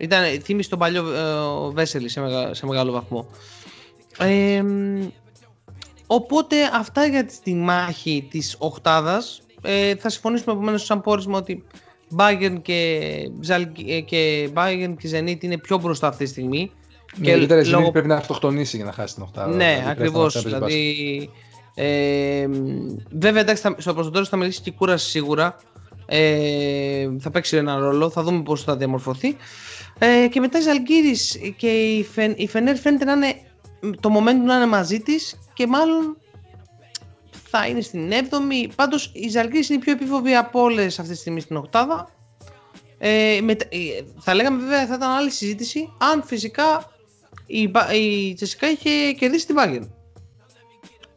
[0.42, 3.28] Θύμισε τον παλιό ε, Βέσελη σε, σε μεγάλο βαθμό.
[4.18, 4.62] Ε,
[6.06, 11.64] οπότε αυτά για τη μάχη της οκτάδας ε, θα συμφωνήσουμε επομένως σαν πόρισμα ότι
[12.16, 13.01] Bayern και,
[13.87, 16.70] ε, και Bayern και Zenit είναι πιο μπροστά αυτή τη στιγμή.
[17.16, 17.90] Ναι, και η λόγω...
[17.90, 19.57] πρέπει να αυτοκτονήσει για να χάσει την οχτάδα.
[19.57, 20.42] Ναι, δηλαδή, ακριβώς.
[20.42, 21.31] Δηλαδή,
[21.75, 22.46] ε,
[23.11, 25.57] βέβαια, εντάξει, στο προ θα μιλήσει και η κούραση σίγουρα.
[26.07, 29.37] Ε, θα παίξει ένα ρόλο, θα δούμε πώς θα διαμορφωθεί.
[29.98, 33.35] Ε, και μετά η Ζαλγκύρης και η, Φεν, η Φενέρ φαίνεται να είναι
[34.01, 36.16] το momentum να είναι μαζί της και μάλλον
[37.52, 38.70] θα είναι στην 7η.
[38.76, 42.10] Πάντως η Ζαλγκύρη είναι η πιο επίφοβη από όλες αυτή τη στιγμή στην Οκτάδα.
[42.98, 43.78] Ε, με, ε,
[44.18, 46.90] θα λέγαμε βέβαια θα ήταν άλλη συζήτηση αν φυσικά
[47.46, 49.88] η, η Τσεσικά είχε κερδίσει την Bayern.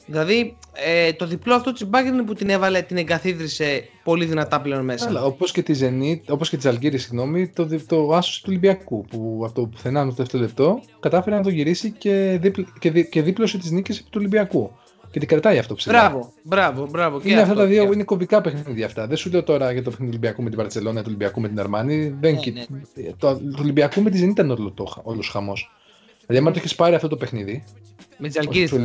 [0.05, 4.83] Δηλαδή ε, το διπλό αυτό της Bayern που την έβαλε, την εγκαθίδρυσε πολύ δυνατά πλέον
[4.83, 5.07] μέσα.
[5.07, 9.05] Αλλά όπως και τη Zenit, όπως και τη Ζαλγκύρη, συγγνώμη, το, το άσο του Ολυμπιακού
[9.05, 13.09] που από το πουθενά το δεύτερο λεπτό κατάφερε να το γυρίσει και, δίπλ, και, δι,
[13.09, 14.71] και δίπλωσε τις νίκες του Ολυμπιακού
[15.11, 16.09] και την κρατάει αυτό ψηλά.
[16.09, 17.21] Μπράβο, μπράβο, μπράβο.
[17.23, 19.07] Είναι αυτά τα δύο, είναι κομβικά παιχνίδια αυτά.
[19.07, 21.47] Δεν σου λέω τώρα για το παιχνίδι του Ολυμπιακού με την Παρσελόνα, του Ολυμπιακού με
[21.47, 22.15] την Αρμάνη.
[22.19, 22.33] Δεν...
[22.33, 23.11] Ναι, ναι.
[23.17, 25.71] Το, το Ολυμπιακού με τη δεν ήταν όλο, το, όλος χαμός.
[26.25, 27.63] Δηλαδή, αν το έχεις πάρει αυτό το παιχνίδι.
[28.17, 28.77] Με τι Αλγύρε.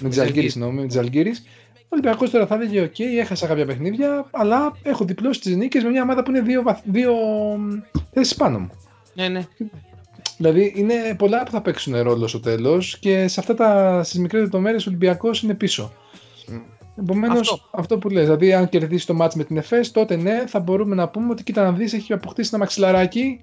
[0.00, 1.30] Με τι Αλγύρε, συγγνώμη, με τι Αλγύρε.
[1.74, 5.90] Ο Ολυμπιακός τώρα θα έλεγε: Οκ, έχασα κάποια παιχνίδια, αλλά έχω διπλώσει τις νίκες με
[5.90, 7.14] μια ομάδα που είναι δύο, δύο
[8.12, 8.70] θέσεις πάνω μου.
[9.14, 9.46] Ναι, ναι.
[10.38, 14.42] Δηλαδή είναι πολλά που θα παίξουν ρόλο στο τέλος και σε αυτά τα στις μικρές
[14.42, 15.92] λεπτομέρειες ο Ολυμπιακός είναι πίσω.
[16.48, 16.60] Mm.
[16.98, 17.68] Επομένως, αυτό.
[17.70, 17.98] αυτό.
[17.98, 21.08] που λες, δηλαδή αν κερδίσει το ματς με την ΕΦΕΣ, τότε ναι, θα μπορούμε να
[21.08, 23.40] πούμε ότι κοίτα να δεις, έχει αποκτήσει ένα μαξιλαράκι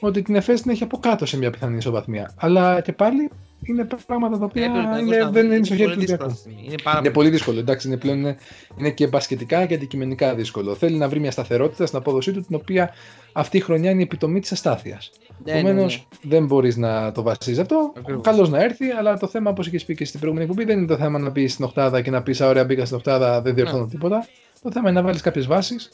[0.00, 2.34] ότι την ΕΦΕΣ την έχει από κάτω σε μια πιθανή ισοβαθμία.
[2.36, 3.30] Αλλά και πάλι
[3.62, 4.64] είναι πράγματα τα οποία
[5.00, 6.38] είναι, δεν είναι στο χέρι του Ολυμπιακού.
[6.64, 7.58] Είναι, πάρα είναι πολύ δύσκολο.
[7.58, 8.36] Εντάξει, είναι πλέον είναι,
[8.78, 10.74] είναι και μπασκετικά και αντικειμενικά δύσκολο.
[10.74, 12.94] Θέλει να βρει μια σταθερότητα στην απόδοσή του, την οποία
[13.32, 15.10] αυτή η χρονιά είναι η επιτομή της αστάθειας.
[15.44, 16.36] Ναι, Επομένως, ναι, ναι.
[16.36, 17.92] δεν μπορείς να το βασίζεις αυτό.
[18.20, 20.86] Καλώς να έρθει, αλλά το θέμα, όπως είχες πει και στην προηγούμενη εκπομπή, δεν είναι
[20.86, 23.82] το θέμα να πεις στην Οχτάδα και να πεις: Ωραία, μπήκα στην Οχτάδα, δεν διορθώνω
[23.82, 23.88] ναι.
[23.88, 24.26] τίποτα.
[24.62, 25.90] Το θέμα είναι να βάλεις κάποιες βάσεις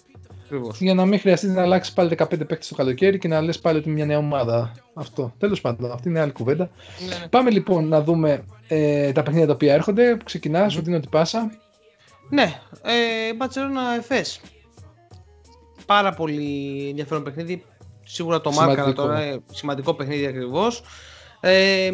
[0.79, 3.79] για να μην χρειαστεί να αλλάξει πάλι 15 παίκτες το καλοκαίρι και να λες πάλι
[3.79, 4.73] ότι είναι μια νέα ομάδα.
[4.95, 5.35] Αυτό.
[5.39, 6.71] Τέλος πάντων, αυτή είναι άλλη κουβέντα.
[7.09, 7.29] Ναι.
[7.29, 10.17] Πάμε λοιπόν να δούμε ε, τα παιχνίδια τα οποία έρχονται.
[10.25, 11.51] Ξεκινάς, σου δίνω την πάσα.
[12.31, 14.25] Ναι, ε, Μπαρσελόνα Εφέ.
[15.87, 17.65] Πάρα πολύ ενδιαφέρον παιχνίδι.
[18.05, 20.83] Σίγουρα το μάρκαρα τώρα, ε, σημαντικό παιχνίδι ακριβώς.
[21.41, 21.93] Ε,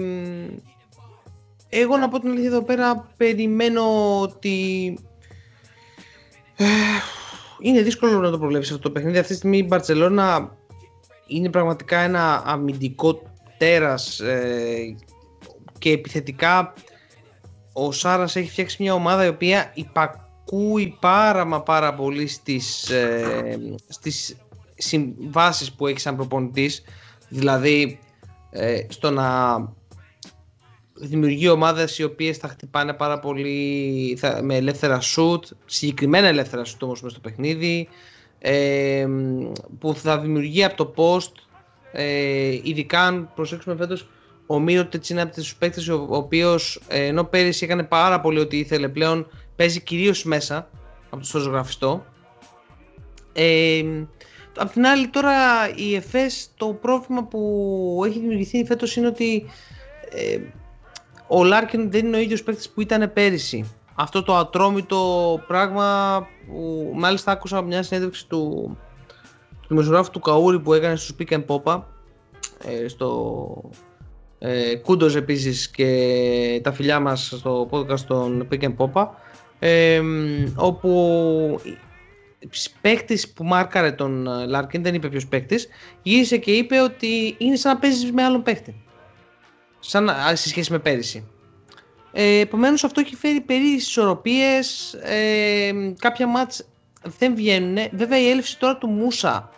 [1.68, 4.98] εγώ να πω την αλήθεια εδώ πέρα περιμένω ότι
[6.56, 6.64] ε,
[7.60, 9.18] είναι δύσκολο να το προβλέψεις αυτό το παιχνίδι.
[9.18, 10.56] Αυτή τη στιγμή η Μπαρτσελώνα
[11.26, 13.22] είναι πραγματικά ένα αμυντικό
[13.58, 14.96] τέρας ε,
[15.78, 16.74] και επιθετικά
[17.72, 23.58] ο Σάρας έχει φτιάξει μια ομάδα η οποία υπακούει πάρα μα πάρα πολύ στις, ε,
[23.88, 24.36] στις
[24.80, 26.82] συμβάσεις που έχεις σαν προπονητής
[27.28, 27.98] δηλαδή
[28.50, 29.58] ε, στο να
[30.94, 36.82] δημιουργεί ομάδες οι οποίες θα χτυπάνε πάρα πολύ θα, με ελεύθερα σουτ, συγκεκριμένα ελεύθερα σουτ
[36.82, 37.88] όμως μέσα στο παιχνίδι
[38.38, 39.06] ε,
[39.78, 41.32] που θα δημιουργεί από το post
[41.92, 44.08] ε, ειδικά αν προσέξουμε φέτος
[44.46, 48.38] ο Μύρωτετς είναι από τους παίκτες ο, ο οποίος ε, ενώ πέρυσι έκανε πάρα πολύ
[48.38, 50.70] ό,τι ήθελε πλέον παίζει κυρίως μέσα
[51.10, 52.04] από το ζωγραφιστό.
[53.32, 53.82] Ε,
[54.56, 55.34] Απ' την άλλη τώρα
[55.74, 59.44] η ΕΦΕΣ το πρόβλημα που έχει δημιουργηθεί φέτος είναι ότι
[60.10, 60.38] ε,
[61.26, 63.74] ο Λάρκιν δεν είναι ο ίδιος παίκτης που ήταν πέρυσι.
[63.94, 68.76] Αυτό το ατρόμητο πράγμα που μάλιστα άκουσα από μια συνέντευξη του,
[69.60, 71.82] του δημοσιογράφου του Καούρη που έκανε στο Pick and Pop
[72.64, 73.70] ε, στο
[74.38, 79.06] ε, Κούντος επίσης και τα φιλιά μας στο podcast των Pick and Pop
[79.58, 80.00] ε,
[80.54, 80.90] όπου
[82.80, 85.68] παίκτης που μάρκαρε τον Λάρκιν, δεν είπε ποιος παίκτης,
[86.02, 88.84] γύρισε και είπε ότι είναι σαν να παίζεις με άλλον παίκτη.
[89.78, 91.28] Σαν σε σχέση με πέρυσι.
[92.12, 94.92] Ε, Επομένως αυτό έχει φέρει περί ισορροπίες.
[94.92, 96.68] Ε, κάποια μάτς
[97.18, 97.76] δεν βγαίνουν.
[97.92, 99.50] Βέβαια η έλευση τώρα του Μούσα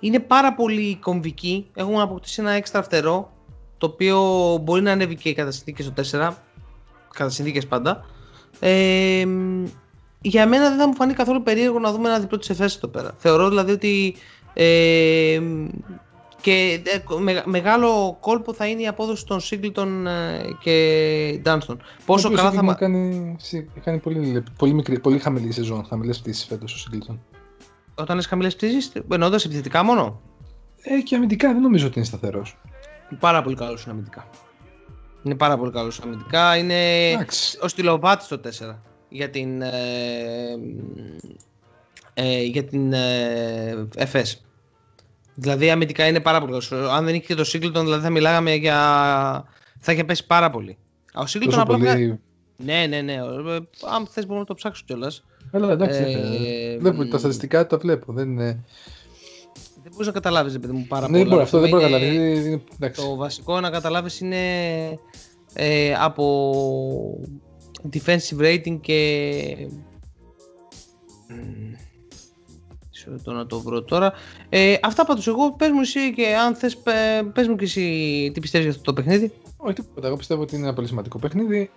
[0.00, 1.70] είναι πάρα πολύ κομβική.
[1.74, 3.32] Έχουμε αποκτήσει ένα έξτρα φτερό
[3.78, 4.18] το οποίο
[4.62, 5.92] μπορεί να ανέβει και κατά συνθήκε στο
[6.30, 6.32] 4.
[7.14, 8.04] Κατά συνθήκε πάντα.
[8.60, 9.24] Ε,
[10.22, 12.88] για μένα δεν θα μου φανεί καθόλου περίεργο να δούμε ένα διπλό της ΕΦΕΣ εδώ
[12.88, 13.14] πέρα.
[13.18, 14.14] Θεωρώ δηλαδή ότι
[14.54, 15.40] ε,
[16.40, 21.82] και ε, μεγάλο κόλπο θα είναι η απόδοση των Σίγκλτον ε, και Ντάνστον.
[22.06, 22.74] Πόσο καλά θα μα...
[22.74, 23.36] Κάνει,
[23.84, 27.20] κάνει πολύ, πολύ, μικρή, πολύ χαμηλή σεζόν, χαμηλές πτήσεις φέτος ο Σίγκλτον.
[27.94, 30.20] Όταν λες χαμηλές πτήσεις, εννοώντας επιθετικά μόνο;
[30.82, 32.58] Ε, και αμυντικά δεν νομίζω ότι είναι σταθερός.
[33.20, 34.28] Πάρα πολύ καλός αμυντικά.
[35.22, 36.56] Είναι πάρα πολύ καλός αμυντικά.
[36.56, 36.74] Είναι
[37.20, 37.58] Άξι.
[37.62, 38.82] ο στυλοβάτης το 4
[39.12, 40.58] για την, ε,
[42.14, 44.34] ε, για την ε, FS.
[45.34, 48.78] Δηλαδή αμυντικά είναι πάρα πολύ Αν δεν είχε το Σίγκλτον, δηλαδή θα μιλάγαμε για...
[49.78, 50.76] θα είχε πέσει πάρα πολύ.
[51.14, 51.78] Ο Σίγκλτον απλά...
[51.78, 52.20] Πολύ...
[52.56, 53.16] Ναι, ναι, ναι.
[53.94, 55.24] Αν θες μπορούμε να το ψάξω κιόλας.
[55.50, 56.02] Έλα, εντάξει.
[56.44, 58.12] Ε, βλέπω, τα στατιστικά τα βλέπω.
[58.12, 58.64] Δεν είναι...
[59.82, 61.30] Δεν μπορείς να καταλάβεις, παιδί μου, πάρα ναι, πολύ.
[61.30, 62.58] Δεν αυτό δεν μπορεί να καταλάβεις.
[62.96, 64.38] Το βασικό να καταλάβεις είναι
[65.54, 66.24] ε, από
[67.92, 69.68] defensive rating και
[73.22, 74.12] το να το βρω τώρα.
[74.48, 76.76] Ε, αυτά πάντως εγώ, πες μου εσύ και αν θες,
[77.32, 77.80] πες μου και εσύ
[78.34, 79.32] τι πιστεύεις για αυτό το παιχνίδι.
[79.56, 81.70] Όχι τίποτα, εγώ πιστεύω ότι είναι ένα πολύ σημαντικό παιχνίδι.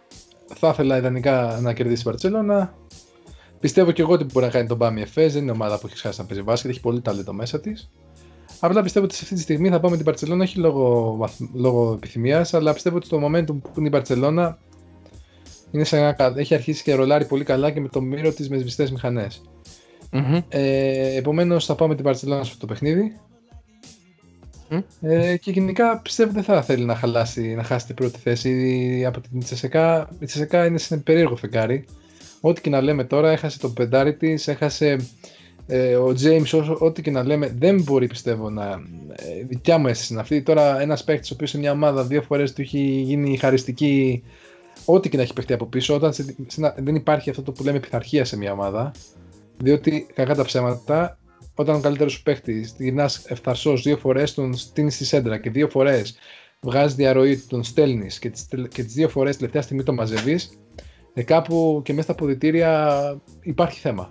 [0.56, 2.74] Θα ήθελα ιδανικά να κερδίσει η Βαρτσελώνα.
[3.60, 5.98] Πιστεύω και εγώ ότι μπορεί να κάνει τον Μπάμι Εφές, δεν είναι ομάδα που έχει
[5.98, 7.91] χάσει να παίζει μπάσκετ, έχει πολύ ταλέντο μέσα της.
[8.60, 12.54] Απλά πιστεύω ότι σε αυτή τη στιγμή θα πάμε την Παρσελόνα, όχι λόγω, λόγω επιθυμίας,
[12.54, 14.60] αλλά πιστεύω ότι στο momentum που είναι η Παρσελόνα
[15.76, 18.88] είναι σαν έχει αρχίσει και ρολάρει πολύ καλά και με το μύρο της με σβηστέ
[18.92, 19.42] μηχανές.
[20.12, 20.44] Mm-hmm.
[20.50, 23.20] Ε, Επομένως θα πάμε την Παρσελόνα σε αυτό το παιχνίδι.
[25.02, 29.22] Ε, και γενικά πιστεύω δεν θα θέλει να, χαλάσει, να χάσει την πρώτη θέση από
[29.22, 30.10] την Τσεσεκά.
[30.20, 31.86] Η Τσεσεκά είναι σε ένα περίεργο φεγγάρι.
[32.42, 34.98] Ό,τι και να λέμε τώρα, έχασε το πεντάρι της, έχασε
[35.68, 38.64] ε, ο James, ό,τι και να λέμε, δεν μπορεί πιστεύω να.
[39.16, 40.42] Ε, δικιά μου αίσθηση είναι αυτή.
[40.42, 44.24] Τώρα, ένας παίκτης ο οποίος σε μια ομάδα δύο φορές του έχει γίνει χαριστική
[44.86, 47.63] ό,τι και να έχει παιχτεί από πίσω, όταν σε, σε, δεν υπάρχει αυτό το που
[47.63, 48.91] λέμε πειθαρχία σε μια ομάδα.
[49.58, 51.17] Διότι κακά τα ψέματα,
[51.56, 55.69] όταν ο καλύτερος σου παίχτης γυρνάς ευθαρσός δύο φορές, τον στείνεις στη σέντρα και δύο
[55.69, 56.17] φορές
[56.62, 58.30] βγάζεις διαρροή, τον στέλνεις και
[58.84, 60.60] τις δύο φορές τελευταία στιγμή το μαζεύεις,
[61.13, 64.10] ε, κάπου και μέσα στα αποδητήρια υπάρχει θέμα.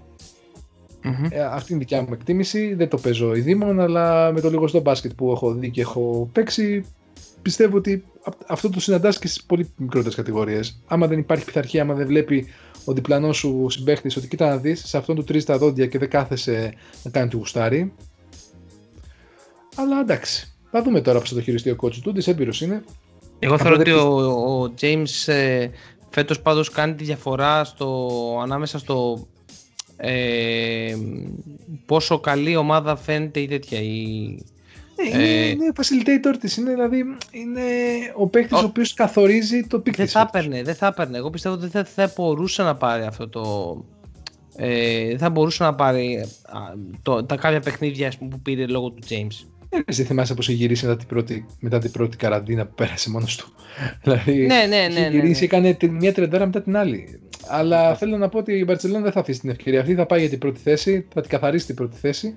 [1.04, 1.28] Mm-hmm.
[1.30, 2.74] Ε, αυτή είναι η δικιά μου εκτίμηση.
[2.74, 6.30] Δεν το παίζω ειδήμων, αλλά με το λίγο στο μπάσκετ που έχω δει και έχω
[6.32, 6.84] παίξει,
[7.44, 8.04] πιστεύω ότι
[8.46, 10.80] αυτό το συναντάς και στις πολύ μικρότερες κατηγορίες.
[10.86, 12.46] Άμα δεν υπάρχει πειθαρχία, άμα δεν βλέπει
[12.84, 15.98] ο διπλανός σου συμπαίχτης ότι κοίτα να δεις, σε αυτόν του τρει τα δόντια και
[15.98, 17.92] δεν κάθεσαι να κάνει του γουστάρι.
[19.76, 20.52] Αλλά εντάξει.
[20.70, 22.12] Θα δούμε τώρα πώς θα το χειριστεί ο κότσου του.
[22.12, 22.84] Τη έμπειρος είναι.
[23.38, 25.68] Εγώ θεωρώ ότι ο, ο James ε,
[26.10, 28.10] φέτος πάντως κάνει τη διαφορά στο,
[28.42, 29.26] ανάμεσα στο
[29.96, 30.96] ε,
[31.86, 34.36] πόσο καλή ομάδα φαίνεται η τέτοια η, ναι,
[35.12, 36.56] είναι, ε, είναι facilitator της.
[36.56, 37.62] Είναι, δηλαδή, είναι
[38.16, 41.18] ο παίκτης ο, ο οποίος καθορίζει το pick Δεν θα έπαιρνε, δεν θα έπαιρνε.
[41.18, 43.42] Εγώ πιστεύω ότι δεν θα, θα μπορούσε να πάρει αυτό το,
[44.56, 46.24] ε, θα μπορούσε να πάρει
[47.02, 49.46] το, τα κάποια παιχνίδια που πήρε λόγω του James.
[49.68, 53.10] Ε, εσύ θυμάσαι πως είχε γυρίσει μετά την πρώτη, μετά την πρώτη καραντίνα που πέρασε
[53.10, 53.52] μόνος του.
[54.02, 55.44] δηλαδή, ναι, ναι, ναι, ναι, γυρίσει, ναι.
[55.44, 57.20] έκανε μία τριαντάρα μετά την άλλη.
[57.46, 59.94] Αλλά θέλω να πω ότι η Μπαρτσελόνα δεν θα αφήσει την ευκαιρία αυτή.
[59.94, 62.36] Θα πάει για την πρώτη θέση, θα την καθαρίσει την πρώτη θέση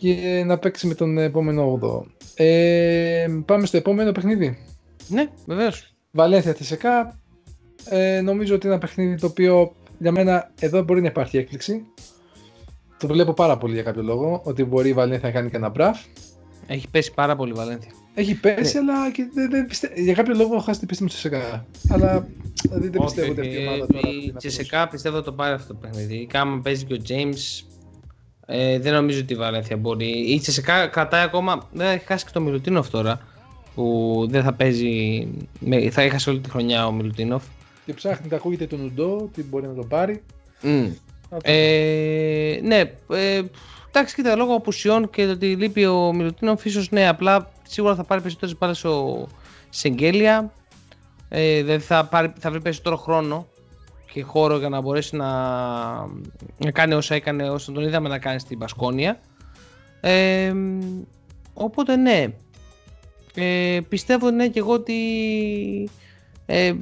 [0.00, 2.02] και να παίξει με τον επόμενο 8.
[2.34, 4.58] Ε, πάμε στο επόμενο παιχνίδι.
[5.08, 5.94] Ναι, βεβαίως.
[6.10, 7.20] Βαλένθια Τεσεκά.
[7.88, 11.82] Ε, νομίζω ότι είναι ένα παιχνίδι το οποίο για μένα εδώ μπορεί να υπάρχει έκπληξη.
[12.98, 15.68] Το βλέπω πάρα πολύ για κάποιο λόγο ότι μπορεί η Βαλένθια να κάνει και ένα
[15.68, 16.00] μπραφ.
[16.66, 17.90] Έχει πέσει πάρα πολύ η Βαλένθια.
[18.14, 18.92] Έχει πέσει, ναι.
[18.92, 19.92] αλλά και δεν, δεν πιστε...
[19.96, 21.66] για κάποιο λόγο έχω χάσει την πίστη μου στη Τσεσεκά.
[21.88, 22.28] αλλά
[22.62, 24.08] δηλαδή, δεν πιστεύω ότι αυτή η ομάδα τώρα.
[24.08, 26.26] Η Τσεσεκά πιστεύω το πάρει αυτό το παιχνίδι.
[26.26, 27.66] Κάμα παίζει και ο James.
[28.50, 30.06] Ε, δεν νομίζω ότι η Βαλένθια μπορεί.
[30.06, 31.68] Η Τσεσεκά κρατάει ακόμα.
[31.72, 33.20] Δεν έχει χάσει και το Μιλουτίνοφ τώρα.
[33.74, 35.26] Που δεν θα παίζει.
[35.90, 37.42] Θα έχασε όλη τη χρονιά ο Μιλουτίνοφ.
[37.86, 40.22] Και ψάχνει, ακούγεται τον Ουντό, τι μπορεί να το πάρει.
[40.62, 40.90] Mm.
[41.42, 42.78] Ε, ναι,
[43.10, 43.42] ε,
[43.88, 48.20] εντάξει, κοίτα, λόγω απουσιών και ότι λείπει ο Μιλουτίνοφ, ίσως ναι, απλά σίγουρα θα πάρει
[48.20, 49.26] περισσότερες μπάλες ο
[49.68, 50.52] Σεγγέλια.
[51.28, 53.46] Ε, δηλαδή θα, πάρει, θα βρει περισσότερο χρόνο
[54.18, 55.28] και χώρο για να μπορέσει να,
[56.58, 59.20] να κάνει όσα έκανε όσο τον είδαμε να κάνει στην Πασκόνια.
[60.00, 60.54] Ε,
[61.54, 62.26] οπότε ναι,
[63.34, 64.94] ε, πιστεύω ναι και εγώ ότι
[66.46, 66.72] ε,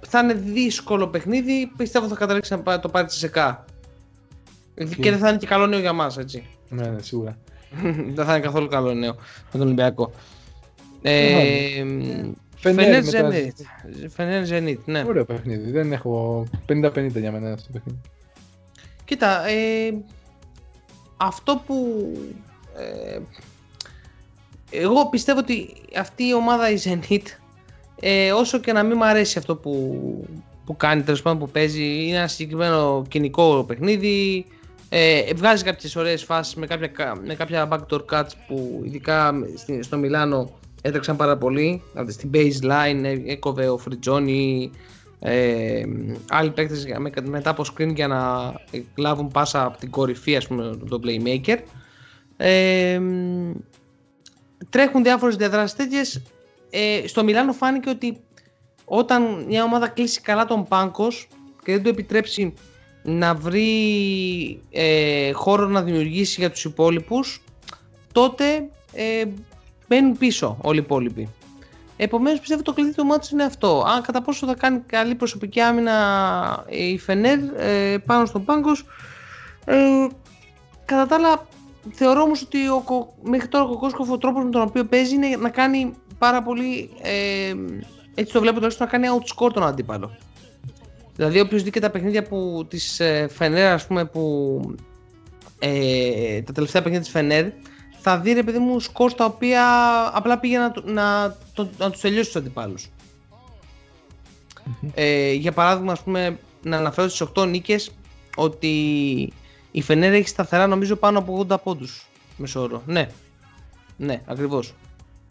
[0.00, 1.72] θα είναι δύσκολο παιχνίδι.
[1.76, 3.64] Πιστεύω θα καταλήξει να το πάρει τη ΣΕΚΑ.
[4.74, 6.46] Και δεν θα είναι και καλό νέο για μας, έτσι.
[6.68, 7.38] Ναι, ναι, σίγουρα.
[8.14, 10.12] δεν θα είναι καθόλου καλό νέο με τον Ολυμπιακό.
[11.02, 11.84] Ε,
[12.74, 13.56] Φενέρ Ζενίτ.
[14.08, 15.04] Φενέρ Ζενίτ, ναι.
[15.06, 15.70] Ωραίο παιχνίδι.
[15.70, 18.00] Δεν έχω 50-50 για μένα αυτό το παιχνίδι.
[19.04, 19.94] Κοίτα, ε,
[21.16, 21.76] αυτό που
[22.76, 23.18] ε,
[24.70, 27.22] εγώ πιστεύω ότι αυτή η ομάδα η Zenit
[28.00, 30.00] ε, όσο και να μην μου αρέσει αυτό που,
[30.64, 34.46] που κάνει τέλος πάντων που παίζει είναι ένα συγκεκριμένο κοινικό παιχνίδι
[34.88, 39.32] ε, βγάζει κάποιες ωραίες φάσεις με κάποια, με κάποια backdoor cuts που ειδικά
[39.80, 40.50] στο Μιλάνο
[40.86, 41.82] έτρεξαν πάρα πολύ.
[41.92, 44.70] Δηλαδή στην baseline έκοβε ο Φριτζόνι
[45.18, 45.82] ε,
[46.28, 46.86] άλλοι παίκτες
[47.24, 48.52] μετά από screen για να
[48.96, 51.58] λάβουν πάσα από την κορυφή ας πούμε το playmaker.
[52.36, 53.00] Ε,
[54.70, 56.22] τρέχουν διάφορες διαδράσεις τέτοιες.
[56.70, 58.20] Ε, στο Μιλάνο φάνηκε ότι
[58.84, 61.28] όταν μια ομάδα κλείσει καλά τον Πάγκος
[61.64, 62.54] και δεν του επιτρέψει
[63.02, 63.70] να βρει
[64.70, 67.42] ε, χώρο να δημιουργήσει για τους υπόλοιπους
[68.12, 69.24] τότε ε,
[69.88, 71.28] μπαίνουν πίσω όλοι οι υπόλοιποι.
[71.96, 73.84] Επομένως πιστεύω το κλειδί του μάτς είναι αυτό.
[73.86, 78.84] Αν κατά πόσο θα κάνει καλή προσωπική άμυνα η Φενέρ ε, πάνω στον Πάγκος
[79.64, 80.06] ε,
[80.84, 81.46] κατά τα άλλα
[81.92, 82.84] θεωρώ όμως ότι ο,
[83.22, 86.90] μέχρι τώρα ο Κόσκοφ ο τρόπος με τον οποίο παίζει είναι να κάνει πάρα πολύ.
[87.02, 87.54] Ε,
[88.14, 90.16] έτσι το βλέπω τουλάχιστον να κάνει outscore τον αντίπαλο.
[91.16, 94.60] Δηλαδή, όποιος δει και τα παιχνίδια που της ε, Φενέρ, ας πούμε, που.
[95.58, 97.46] Ε, τα τελευταία παιχνίδια της Φενέρ,
[98.08, 99.64] θα δει ρε παιδί μου σκορ τα οποία
[100.16, 102.88] απλά πήγε να, να, να, να τους τελειώσει τους αντιπάλους.
[104.94, 107.90] Ε, για παράδειγμα, ας πούμε, να αναφέρω στις 8 νίκες
[108.36, 108.72] ότι
[109.70, 112.82] η Φενέρ έχει σταθερά νομίζω πάνω από 80 πόντους μεσόωρο.
[112.86, 113.08] Ναι,
[113.96, 114.74] ναι, ακριβώς.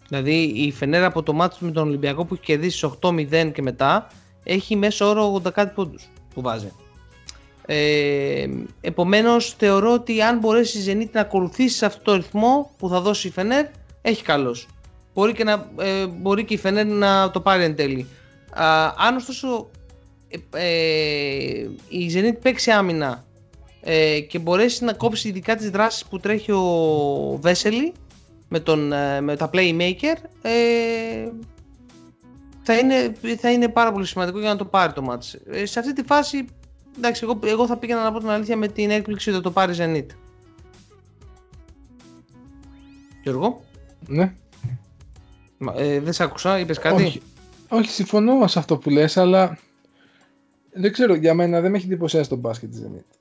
[0.08, 4.08] Δηλαδή η Φενέρα από το μάτι με τον Ολυμπιακό που έχει κερδίσει 8-0 και μετά
[4.44, 6.72] έχει μέσω όρο 80 κάτι πόντους που βάζει.
[7.66, 8.46] Ε,
[8.82, 13.02] Επομένως, θεωρώ ότι αν μπορέσει η Zenit να ακολουθήσει σε αυτό το ρυθμό που θα
[13.02, 13.66] δώσει η Φενέρ,
[14.02, 14.56] έχει καλώ.
[15.14, 18.08] Μπορεί, και ε, μπορεί και η Φενέρ να το πάρει εν τέλει.
[18.54, 19.70] Α, αν ωστόσο
[20.28, 23.26] ε, ε, η Zenit παίξει άμυνα
[23.82, 27.94] ε, και μπορέσει να κόψει ειδικά τις δράσεις που τρέχει ο Βέσελη
[28.48, 30.52] με, τον, ε, με τα playmaker ε,
[32.62, 35.40] θα, είναι, θα είναι πάρα πολύ σημαντικό για να το πάρει το match.
[35.52, 36.46] Ε, σε αυτή τη φάση,
[36.98, 39.74] εντάξει, εγώ, εγώ θα πήγαινα να πω την αλήθεια με την έκπληξη ότι το πάρει
[39.78, 40.06] Zenit.
[43.24, 43.64] Γιώργο;
[44.08, 44.36] Ναι.
[45.76, 47.22] Ε, δεν σε άκουσα, είπες κάτι; Όχι,
[47.70, 49.58] όχι, συμφωνώ σε αυτό που λες, αλλά
[50.72, 53.16] δεν ξέρω, για μένα δεν με έχει εντυπωσιάσει το μπάσκετ της Zenit.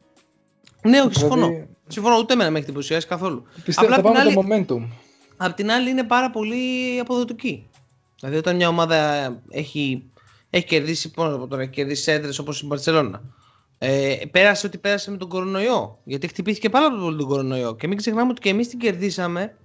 [0.83, 1.47] Ναι, όχι, συμφωνώ.
[1.47, 1.69] Δηλαδή...
[1.89, 3.45] Συμφωνώ, ούτε εμένα με έχει εντυπωσιάσει καθόλου.
[3.65, 4.89] Πιστεύω θα πάμε το momentum.
[5.37, 7.67] Απ' την άλλη είναι πάρα πολύ αποδοτική.
[8.21, 10.11] Δηλαδή όταν μια ομάδα έχει,
[10.51, 13.23] έχει κερδίσει, πώς να έχει κερδίσει έδρες όπως η Μπαρτσελώνα.
[13.87, 15.99] Ε, πέρασε ότι πέρασε με τον κορονοϊό.
[16.05, 17.77] Γιατί χτυπήθηκε πάρα πολύ τον κορονοϊό.
[17.77, 19.57] Και μην ξεχνάμε ότι και εμείς την κερδίσαμε.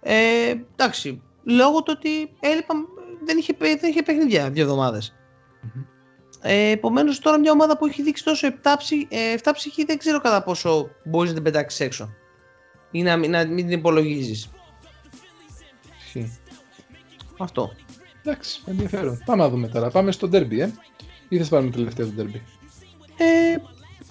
[0.00, 2.74] Ε, εντάξει, λόγω του ότι έλειπα,
[3.24, 5.14] δεν είχε, δεν είχε παιχνίδια δύο εβδομάδες.
[5.62, 5.84] Mm-hmm.
[6.42, 8.52] Ε, Επομένως, τώρα μια ομάδα που έχει δείξει τόσο 7,
[9.08, 12.14] ε, ψυχή δεν ξέρω κατά πόσο μπορείς να την πετάξεις έξω
[12.90, 14.50] ή να, να μην την υπολογίζεις.
[17.38, 17.70] Αυτό.
[18.22, 19.22] Εντάξει, ενδιαφέρον.
[19.24, 19.90] Πάμε να δούμε τώρα.
[19.90, 20.70] Πάμε στο derby, ε.
[21.28, 22.40] Ή θες πάρουμε το τελευταίο του derby.
[23.16, 23.56] Ε,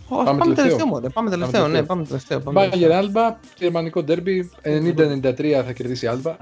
[0.09, 0.55] πάμε, πάμε τελευταίο.
[0.55, 1.09] τελευταίο μωρέ.
[1.09, 2.41] Πάμε τελευταίο, ναι, πάμε τελευταίο.
[2.51, 6.35] Μπάγκερ Άλμπα, γερμανικό ντέρμπι, 90-93 θα κερδίσει η Άλμπα.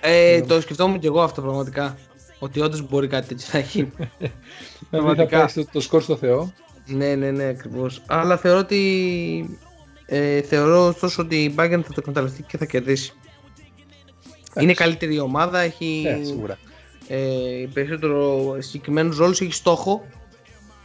[0.00, 1.98] Ε, το σκεφτόμουν και εγώ αυτό πραγματικά.
[2.38, 3.92] Ότι όντως μπορεί κάτι τέτοιο να γίνει.
[4.90, 5.48] πραγματικά.
[5.48, 6.52] Θα το, το σκορ στο Θεό.
[6.86, 8.02] Ναι, ναι, ναι, ακριβώς.
[8.06, 9.58] Αλλά θεωρώ ότι.
[10.06, 13.12] Ε, θεωρώ ωστόσο ότι η Bayern θα το εκμεταλλευτεί και θα κερδίσει.
[14.60, 16.58] Είναι καλύτερη η ομάδα, έχει ε, σίγουρα.
[17.08, 17.18] Ε,
[17.72, 20.04] περισσότερο συγκεκριμένους ρόλους, έχει στόχο.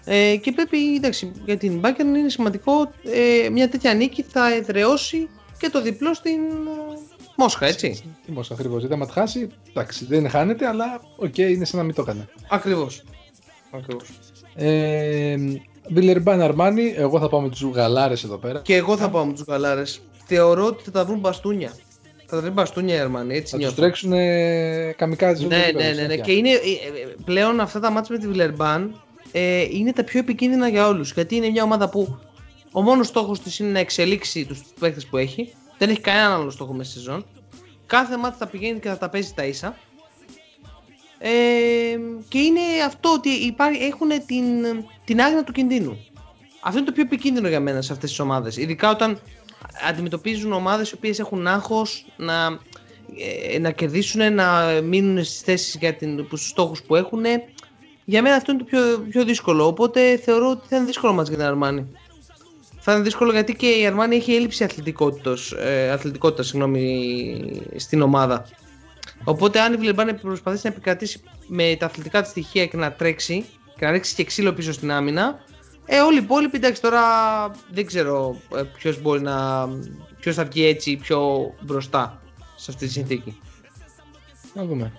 [0.10, 5.30] Ε, και πρέπει, εντάξει, για την Bayern είναι σημαντικό ε, μια τέτοια νίκη θα εδραιώσει
[5.58, 6.98] και το διπλό στην ε,
[7.36, 8.02] Μόσχα, έτσι.
[8.26, 8.80] Τη Μόσχα, ακριβώς.
[8.80, 12.02] Γιατί άμα τη χάσει, εντάξει, δεν χάνεται, αλλά OK, okay, είναι σαν να μην το
[12.02, 12.28] έκανε.
[12.50, 13.04] Ακριβώς.
[13.72, 14.08] Ακριβώς.
[14.56, 15.36] Ε,
[15.90, 18.62] Βιλερμπάν Αρμάνι, εγώ θα πάω με τους γαλάρες εδώ πέρα.
[18.62, 20.02] Και εγώ θα πάω με τους γαλάρες.
[20.26, 21.72] Θεωρώ ότι θα τα βρουν μπαστούνια.
[22.26, 26.08] Θα τα βρουν μπαστούνια οι Αρμάνι, έτσι Θα τους τρέξουν ε, καμικά Ναι, ναι, ναι,
[26.08, 26.18] ναι.
[26.18, 30.20] Και είναι ε, ε, πλέον αυτά τα μάτια με τη Βιλερμπάν ε, είναι τα πιο
[30.20, 31.12] επικίνδυνα για όλους.
[31.14, 32.20] Γιατί είναι μια ομάδα που
[32.72, 35.54] ο μόνος στόχος της είναι να εξελίξει τους παίχτε που έχει.
[35.78, 37.26] Δεν έχει κανέναν άλλο στόχο μέσα στη σεζόν.
[37.86, 39.78] Κάθε μάτι θα πηγαίνει και θα τα παίζει τα ίσα.
[41.20, 41.30] Ε,
[42.28, 44.46] και είναι αυτό ότι υπάρχει, έχουν την,
[45.06, 46.06] την άγνοια του κινδύνου.
[46.60, 48.58] Αυτό είναι το πιο επικίνδυνο για μένα σε αυτές τις ομάδες.
[48.58, 49.20] Ειδικά όταν
[49.90, 52.60] αντιμετωπίζουν ομάδες οι οποίες έχουν άγχος να,
[53.54, 57.24] ε, να κερδίσουν, να μείνουν στις θέσεις για την, στους στόχους που έχουν.
[58.10, 59.68] Για μένα αυτό είναι το πιο, πιο δύσκολο.
[59.68, 61.88] Οπότε θεωρώ ότι θα είναι δύσκολο μας για την Αρμάνη
[62.90, 68.46] θα είναι δύσκολο γιατί και η Αρμάνη έχει έλλειψη αθλητικότητας, ε, αθλητικότητας συγγνώμη, στην ομάδα.
[69.24, 73.46] Οπότε αν η Βιλεμπάν προσπαθήσει να επικρατήσει με τα αθλητικά της στοιχεία και να τρέξει
[73.78, 75.40] και να ρίξει και ξύλο πίσω στην άμυνα,
[75.86, 77.02] ε, όλοι οι υπόλοιποι εντάξει τώρα
[77.72, 79.68] δεν ξέρω ε, ποιος μπορεί να.
[80.20, 82.22] ποιος θα βγει έτσι πιο μπροστά
[82.56, 83.40] σε αυτή τη συνθήκη.
[84.54, 84.92] Να δούμε.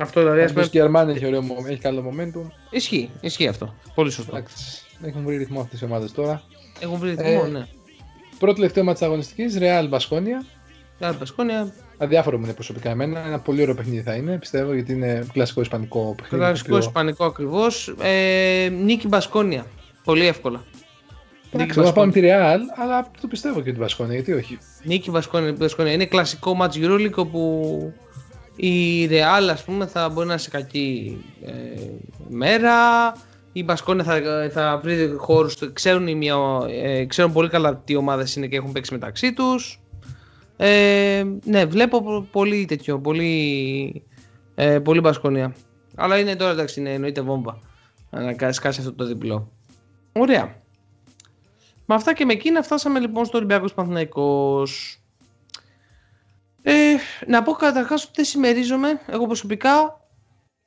[0.00, 0.60] Αυτό δηλαδή.
[0.60, 2.50] Ας και η Αρμάνη έχει, ωραίο, έχει καλό momentum.
[2.70, 3.74] Ισχύει, ισχύει αυτό.
[3.94, 4.36] Πολύ σωστό.
[4.36, 6.42] Εντάξει, έχουν βρει ρυθμό αυτές οι ομάδες τώρα.
[6.80, 7.66] Έχουν βρει ρυθμό, ε, ναι.
[8.38, 10.44] Πρώτο τελευταίο μάτι αγωνιστικής, Real Μπασκόνια.
[11.00, 11.72] Real Μπασκόνια.
[11.98, 13.26] Αδιάφορο μου είναι προσωπικά εμένα.
[13.26, 16.44] Ένα πολύ ωραίο παιχνίδι θα είναι, πιστεύω, γιατί είναι κλασικό ισπανικό παιχνίδι.
[16.44, 17.94] Κλασικό ισπανικό ακριβώς.
[18.00, 19.66] Ε, νίκη Μπασκόνια.
[20.04, 20.64] Πολύ εύκολα.
[21.52, 24.58] Εντάξει, θα πάμε τη Real, αλλά το πιστεύω και την Μπασκόνια, γιατί όχι.
[24.82, 25.92] Νίκη Μπασκόνια.
[25.92, 27.92] Είναι κλασικό match EuroLeague όπου
[28.60, 31.52] η Real ας πούμε θα μπορεί να είναι σε κακή ε,
[32.28, 32.72] μέρα
[33.52, 36.36] η Μπασκόνια θα, θα βρει χώρους, ξέρουν, μια,
[36.68, 39.80] ε, ξέρουν πολύ καλά τι ομάδες είναι και έχουν παίξει μεταξύ τους.
[40.56, 44.04] Ε, ναι, βλέπω πολύ τέτοιο, πολύ,
[44.54, 45.54] ε, πολύ Μπασκόνια.
[45.94, 47.58] Αλλά είναι τώρα εντάξει, είναι, εννοείται βόμβα
[48.10, 49.50] να σκάσει αυτό το διπλό.
[50.12, 50.54] Ωραία.
[51.86, 54.99] Με αυτά και με εκείνα φτάσαμε λοιπόν στο Ολυμπιακός Παναθηναϊκός.
[56.62, 56.96] Ε,
[57.26, 60.00] να πω καταρχάς ότι δεν συμμερίζομαι εγώ προσωπικά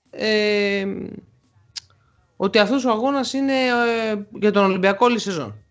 [0.09, 0.85] ε,
[2.35, 5.63] ότι αυτός ο αγώνας είναι ε, για τον Ολυμπιακό όλη σεζόν.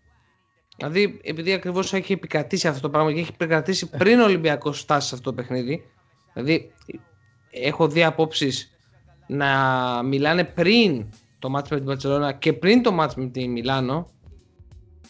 [0.77, 5.07] Δηλαδή, επειδή ακριβώς έχει επικρατήσει αυτό το πράγμα και έχει επικρατήσει πριν ο Ολυμπιακός φτάσει
[5.07, 5.83] σε αυτό το παιχνίδι.
[6.33, 6.71] Δηλαδή,
[7.51, 8.71] έχω δει απόψεις
[9.27, 9.49] να
[10.03, 11.05] μιλάνε πριν
[11.39, 14.09] το μάτι με την Παρσελόνα και πριν το μάτι με τη Μιλάνο.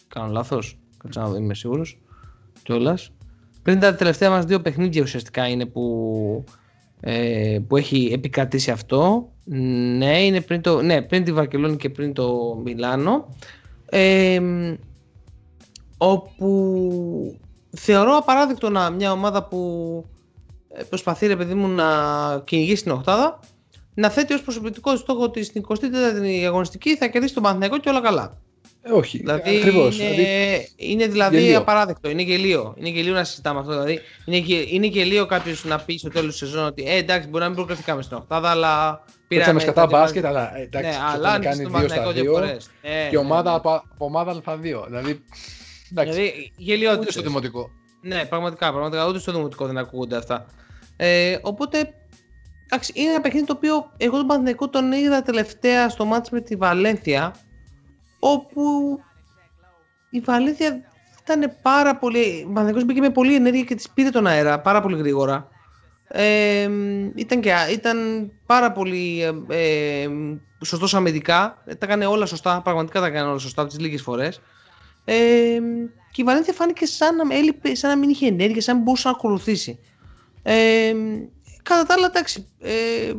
[0.08, 0.78] Κάνω λάθος.
[0.98, 1.98] Κάτσε να δω, είμαι σίγουρος.
[2.62, 3.10] Κιόλας.
[3.64, 6.44] Πριν τα τελευταία μας δύο παιχνίδια ουσιαστικά είναι που,
[7.00, 9.28] ε, που έχει επικρατήσει αυτό.
[9.44, 13.28] Ναι, είναι πριν, το, ναι, πριν τη Βαρκελόνη και πριν το Μιλάνο.
[13.86, 14.40] Ε,
[15.96, 17.38] όπου
[17.70, 20.04] θεωρώ απαράδεκτο να μια ομάδα που
[20.68, 21.84] ε, προσπαθεί ρε παιδί μου να
[22.44, 23.38] κυνηγήσει την οχτάδα
[23.94, 28.00] να θέτει ως προσωπικό στόχο ότι στην 24η αγωνιστική θα κερδίσει τον Παναθηναϊκό και όλα
[28.00, 28.38] καλά.
[28.86, 29.98] Ε, όχι, δηλαδή, ακριβώς.
[29.98, 31.58] Είναι δηλαδή, είναι δηλαδή γελίο.
[31.58, 32.74] απαράδεκτο, είναι γελίο.
[32.76, 33.72] Είναι γελίο να συζητάμε αυτό.
[33.72, 37.42] Δηλαδή, είναι, είναι γελίο κάποιος να πει στο τέλος της σεζόν ότι ε, εντάξει, μπορεί
[37.42, 39.60] να μην προκριθήκαμε στην Οχτάδα, αλλά πήραμε.
[39.60, 42.38] σκατά μπάσκετ, αλλά ε, εντάξει, ναι, αλλά κάνει δύο στα δύο.
[42.80, 44.84] Ε, και ομάδα ναι, από ομάδα Α2.
[44.86, 45.22] Δηλαδή,
[45.90, 47.02] εντάξει, δηλαδή γελιότητες.
[47.02, 47.70] Ούτε στο δημοτικό.
[48.00, 50.46] Ναι, πραγματικά, πραγματικά ούτε στο δημοτικό δεν ακούγονται αυτά.
[50.96, 51.94] Ε, οπότε
[52.64, 56.40] εντάξει, είναι ένα παιχνίδι το οποίο εγώ τον Παναθηναϊκό τον είδα τελευταία στο μάτς με
[56.40, 57.34] τη Βαλένθια
[58.26, 58.98] όπου
[60.10, 60.80] η Βαλένθια
[61.22, 62.42] ήταν πάρα πολύ.
[62.42, 65.48] Ο Παναθηναϊκός μπήκε με πολύ ενέργεια και της πήρε τον αέρα πάρα πολύ γρήγορα.
[66.08, 66.68] Ε,
[67.14, 70.08] ήταν, και, ήταν πάρα πολύ ε, ε,
[70.64, 71.62] σωστός αμυντικά.
[71.64, 74.40] Τα έκανε όλα σωστά, πραγματικά τα έκανε όλα σωστά από τις λίγες φορές.
[75.04, 75.14] Ε,
[76.12, 79.08] και η Βαλένθια φάνηκε σαν να, έλειπε, σαν να μην είχε ενέργεια, σαν να μπορούσε
[79.08, 79.78] να ακολουθήσει.
[80.42, 80.94] Ε,
[81.62, 83.12] κατά τα άλλα, εντάξει, ε,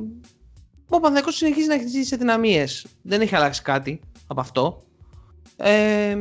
[0.87, 2.85] ο Παναθηναϊκός συνεχίζει να έχει τις αδυναμίες.
[3.01, 4.85] Δεν έχει αλλάξει κάτι από αυτό.
[5.57, 6.17] Ε,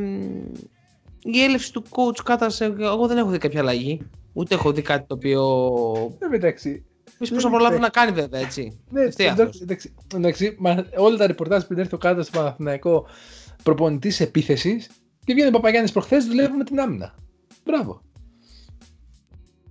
[1.24, 4.01] η έλευση του coach κάτασε, εγώ δεν έχω δει κάποια αλλαγή.
[4.32, 5.43] Ούτε έχω δει κάτι το οποίο.
[6.18, 6.85] Ε, εντάξει.
[7.18, 8.80] Μη θα προλάβει να κάνει βέβαια έτσι.
[8.91, 9.64] Ναι, εντάξει,
[10.14, 10.57] εντάξει,
[10.97, 13.07] όλα τα ρεπορτάζ που έρθει ο Κάτα στο Παναθηναϊκό
[13.62, 14.91] προπονητής επίθεσης
[15.24, 17.14] Και βγαίνει ο Παπαγιάννης προχθές, δουλεύουμε την άμυνα.
[17.64, 18.01] Μπράβο.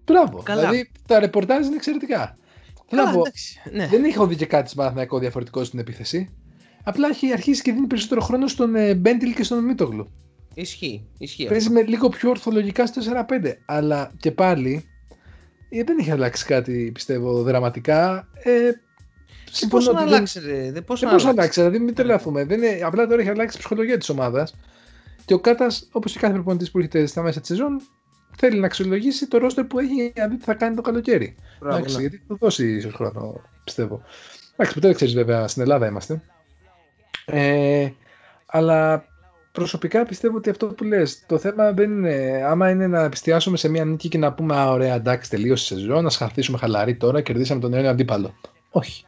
[0.05, 0.41] Μπράβο.
[0.43, 0.61] Καλά.
[0.61, 2.37] Δηλαδή τα ρεπορτάζ είναι εξαιρετικά.
[2.87, 3.87] Θέλω Καλά, να πω, εντάξει, ναι.
[3.87, 6.29] δεν έχω δει και κάτι στον Παναθηναϊκό διαφορετικό στην επίθεση.
[6.83, 10.11] Απλά έχει αρχίσει και δίνει περισσότερο χρόνο στον ε, Μπέντιλ και στον Μίτογλου.
[10.53, 11.45] Ισχύει, ισχύει.
[11.47, 13.01] Παίζει με λίγο πιο ορθολογικά στο
[13.43, 13.53] 4-5.
[13.65, 14.85] Αλλά και πάλι
[15.69, 18.27] ε, δεν έχει αλλάξει κάτι πιστεύω δραματικά.
[18.43, 18.51] Ε,
[19.51, 20.71] συμφωνώ Πώ να ότι δεν- αλλάξει, ρε.
[20.71, 21.39] Δεν πώς ε, να πώς αλλάξει.
[21.39, 22.43] αλλάξει, δηλαδή μην τρελαθούμε.
[22.45, 24.55] Δεν είναι, απλά τώρα έχει αλλάξει η ψυχολογία της ομάδας.
[25.25, 27.81] Και ο Κάτας, όπως και κάθε προπονητής που έρχεται στα μέσα της σεζόν,
[28.37, 31.35] θέλει να αξιολογήσει το ρόστερ που έχει για να δει τι θα κάνει το καλοκαίρι.
[31.59, 32.01] Μπράβο, Εντάξει, ναι.
[32.01, 34.01] γιατί θα του δώσει ίσως χρόνο, πιστεύω.
[34.53, 36.21] Εντάξει, ποτέ δεν ξέρεις βέβαια, στην Ελλάδα είμαστε.
[37.25, 37.89] Ε,
[38.45, 39.05] αλλά
[39.51, 43.69] προσωπικά πιστεύω ότι αυτό που λες, το θέμα δεν είναι, άμα είναι να εστιάσουμε σε
[43.69, 47.21] μια νίκη και να πούμε «Α, ωραία, εντάξει, τελείωσε η σεζόν, να σχαθήσουμε χαλαρή τώρα,
[47.21, 48.33] κερδίσαμε τον νέο αντίπαλο».
[48.69, 49.05] Όχι.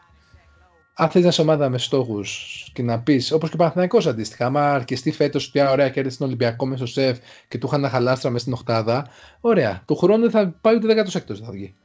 [0.93, 4.45] Αν θες να είσαι ομάδα με στόχους και να πεις, όπως και ο Παναθηναϊκός αντίστοιχα,
[4.45, 7.79] άμα αρκεστεί φέτος ότι «Α, ωραία, κέρδισε τον Ολυμπιακό μέσα στο σεφ και του είχαν
[7.79, 9.07] ένα χαλάστρα μέσα στην Οχτάδα,
[9.41, 9.83] ωραία.
[9.85, 11.75] Του χρόνου θα πάει ούτε 16ο θα βγει.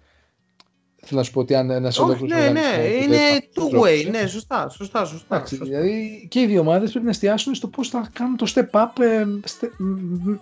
[1.03, 2.39] Θέλω να σου πω ότι αν ένας Όχι, ολόκληρος.
[2.45, 3.17] ναι, ναι, είναι
[3.55, 4.11] two way.
[4.11, 5.35] Ναι, σωστά, σωστά, σωστά.
[5.37, 5.75] Εντάξει, σωστά.
[5.75, 9.03] δηλαδή και οι δύο ομάδες πρέπει να εστιάσουν στο πώς θα κάνουν το step up.
[9.03, 10.37] Ε, στε- μ, μ,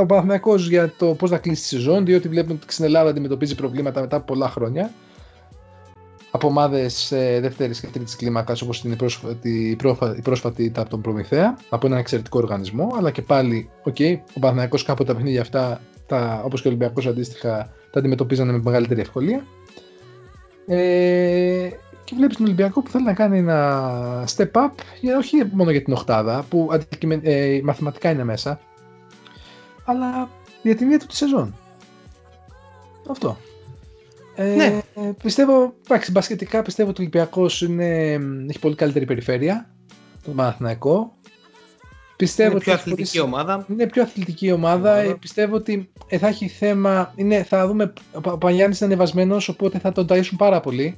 [0.00, 3.54] ο Παναθηναϊκός για το πώς θα κλείσει τη σεζόν, διότι βλέπουμε ότι στην Ελλάδα αντιμετωπίζει
[3.54, 4.90] προβλήματα μετά από πολλά χρόνια.
[6.30, 7.08] Από ομάδες
[7.40, 11.00] δεύτερης και τρίτης κλίμακας, όπως είναι η πρόσφατη, η, πρόφα- η πρόσφατη ήταν από τον
[11.00, 12.94] Προμηθέα, από έναν εξαιρετικό οργανισμό.
[12.98, 13.96] Αλλά και πάλι, οκ,
[14.34, 18.60] ο Παναθηναϊκός κάποτε τα παιχνίδια αυτά, τα, όπως και ο Ολυμπιακός αντίστοιχα, τα αντιμετωπίζανε με
[18.64, 19.44] μεγαλύτερη ευκολία.
[20.66, 21.68] Ε,
[22.04, 25.82] και βλέπεις τον Ολυμπιακό που θέλει να κάνει ένα step up, για, όχι μόνο για
[25.82, 28.60] την Οχτάδα, που αντικειμε- ε, μαθηματικά είναι μέσα,
[29.84, 30.28] αλλά
[30.62, 31.54] για την ίδια του τη σεζόν.
[33.10, 33.36] Αυτό.
[34.34, 34.80] Ε, Ναι.
[34.94, 38.12] ε, πιστεύω, εντάξει, μπασκετικά πιστεύω ότι ο Ολυμπιακός είναι,
[38.48, 39.70] έχει πολύ καλύτερη περιφέρεια,
[40.24, 41.15] το Παναθηναϊκό.
[42.16, 43.66] Πιστεύω Είναι ότι πιο έχεις αθλητική πολύ- ομάδα.
[43.70, 44.74] είναι πιο αθλητική ομάδα.
[44.92, 44.96] Ομάδα.
[44.98, 47.12] Ε, πιστεύω ότι ε, θα έχει θέμα.
[47.16, 47.92] Είναι, θα δούμε.
[48.12, 50.96] Ο Πα- Παγιάννης είναι ανεβασμένος, οπότε θα τον ταΐσουν πάρα πολύ.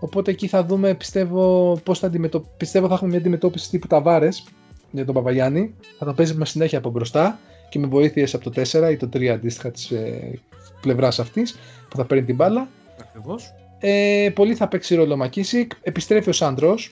[0.00, 2.44] Οπότε εκεί θα δούμε, πιστεύω, πώς θα αντιμετω...
[2.56, 4.44] πιστεύω θα έχουμε μια αντιμετώπιση τύπου Ταβάρες
[4.90, 5.74] για τον Παπαγιάννη.
[5.98, 7.38] Θα τον παίζει με συνέχεια από μπροστά
[7.68, 10.40] και με βοήθειες από το 4 ή το 3 αντίστοιχα της ε,
[10.80, 12.68] πλευράς αυτής που θα παίρνει την μπάλα.
[13.00, 13.54] Ακριβώς.
[13.78, 15.72] Ε, πολύ θα παίξει ρόλο ο Μακίσικ.
[15.82, 16.90] Επιστρέφει ο Σάντρος.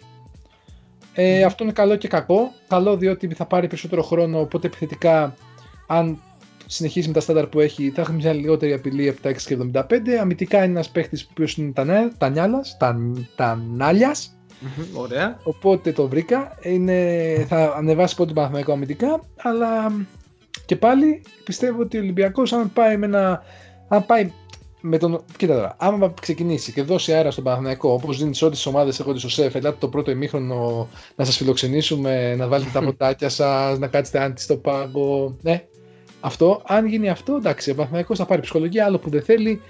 [1.15, 2.53] Ε, Αυτό είναι καλό και κακό.
[2.69, 4.41] Καλό διότι θα πάρει περισσότερο χρόνο.
[4.41, 5.35] Οπότε επιθετικά,
[5.87, 6.19] αν
[6.67, 10.11] συνεχίσει με τα στάνταρ που έχει, θα έχει μια λιγότερη απειλή από τα 6,75.
[10.21, 12.97] Αμυντικά είναι ένας παίχτη που είναι τα, νέα- τα νιάλας, τα,
[13.37, 14.37] τα νάλιας.
[14.61, 15.39] Μμμ, Ωραία.
[15.43, 16.59] Οπότε το βρήκα.
[16.63, 19.21] Είναι, θα ανεβάσει πολύ τον Παναθηναϊκό αμυντικά.
[19.37, 19.93] Αλλά
[20.67, 23.43] και πάλι πιστεύω ότι ο Ολυμπιακός αν πάει με ένα.
[23.89, 24.33] Αν πάει
[24.83, 25.25] με τον.
[25.37, 29.01] Κοίτα τώρα, άμα ξεκινήσει και δώσει αέρα στον Παναθηναϊκό, όπως δίνει σε όλες τις ομάδες
[29.01, 33.79] έχοντας στο σεφ, ελάτε το πρώτο ημίχρονο να σας φιλοξενήσουμε, να βάλετε τα ποτάκια σας,
[33.79, 35.37] να κάτσετε άντι στο πάγκο.
[35.43, 35.65] Ναι,
[36.21, 36.63] αυτό.
[36.67, 39.61] Αν γίνει αυτό, εντάξει, ο Παναθηναϊκός θα πάρει ψυχολογία, άλλο που δεν θέλει.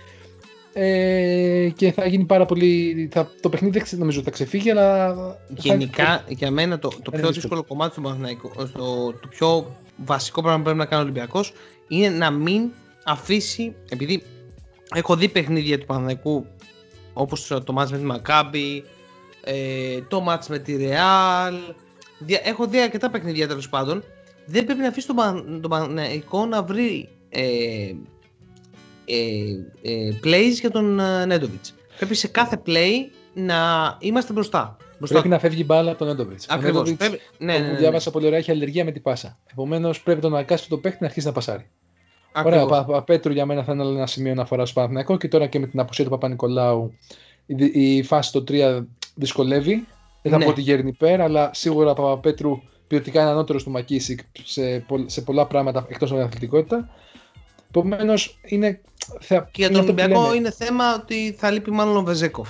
[0.74, 3.08] Ε, και θα γίνει πάρα πολύ.
[3.12, 5.14] Θα, το παιχνίδι δεν ξε- νομίζω ότι θα ξεφύγει, αλλά.
[5.14, 7.32] θα- Γενικά, για μένα το, το Είναι πιο δύσκολο.
[7.32, 11.52] δύσκολο κομμάτι του Παναθηναϊκού, στο, το πιο βασικό πράγμα που πρέπει να κάνει ο Ολυμπιακός
[11.88, 12.70] είναι να μην
[13.04, 14.22] αφήσει, επειδή
[14.94, 16.46] έχω δει παιχνίδια του Παναθηναϊκού
[17.12, 18.84] όπως το, το μάτς με τη Μακάμπη,
[19.44, 21.54] ε, το μάτς με τη Ρεάλ,
[22.18, 24.04] δια- έχω δει αρκετά παιχνίδια τέλος πάντων,
[24.46, 27.42] δεν πρέπει να αφήσει τον, Παν- τον Παναθηναϊκό να βρει ε,
[29.04, 29.16] ε,
[29.82, 31.74] ε, plays για τον ε, Νέντοβιτς.
[31.96, 32.92] Πρέπει σε κάθε play
[33.34, 33.56] να
[34.00, 34.76] είμαστε μπροστά.
[34.98, 36.40] μπροστά Πρέπει να φεύγει μπάλα από τον Έντοβιτ.
[36.48, 36.94] Ακριβώς.
[36.94, 37.20] Πρέπει...
[37.38, 37.78] Ναι, ναι, ναι, ναι.
[37.78, 39.38] διάβασα πολύ ωραία, έχει αλλεργία με την πάσα.
[39.50, 41.70] Επομένως πρέπει να τον αναγκάσει το παίχτη να αρχίσει να πασάρει.
[42.34, 42.62] Ωραία, Ακριβώς.
[42.62, 45.58] ο Πα- Παπαπέτρου για μένα θα είναι ένα σημείο αναφοράς στο Παναθηναϊκό και τώρα και
[45.58, 46.92] με την απουσία του Παπα-Νικολάου
[47.46, 49.86] η, η φάση στο 3 δυσκολεύει.
[50.22, 50.44] Δεν θα Ναι.
[50.44, 55.10] πω ότι γέρνει πέρα, αλλά σίγουρα ο Παπαπέτρου ποιοτικά είναι ανώτερος του Μακίσικ σε, πολλ-
[55.10, 56.88] σε πολλά πράγματα εκτός από την αθλητικότητα.
[57.68, 58.80] Επομένως είναι.
[59.20, 60.36] Θα, Και για είναι τον αυτό που Ολυμπιακό λέμε.
[60.36, 62.48] είναι θέμα ότι θα λείπει μάλλον ο Βεζέκοφ.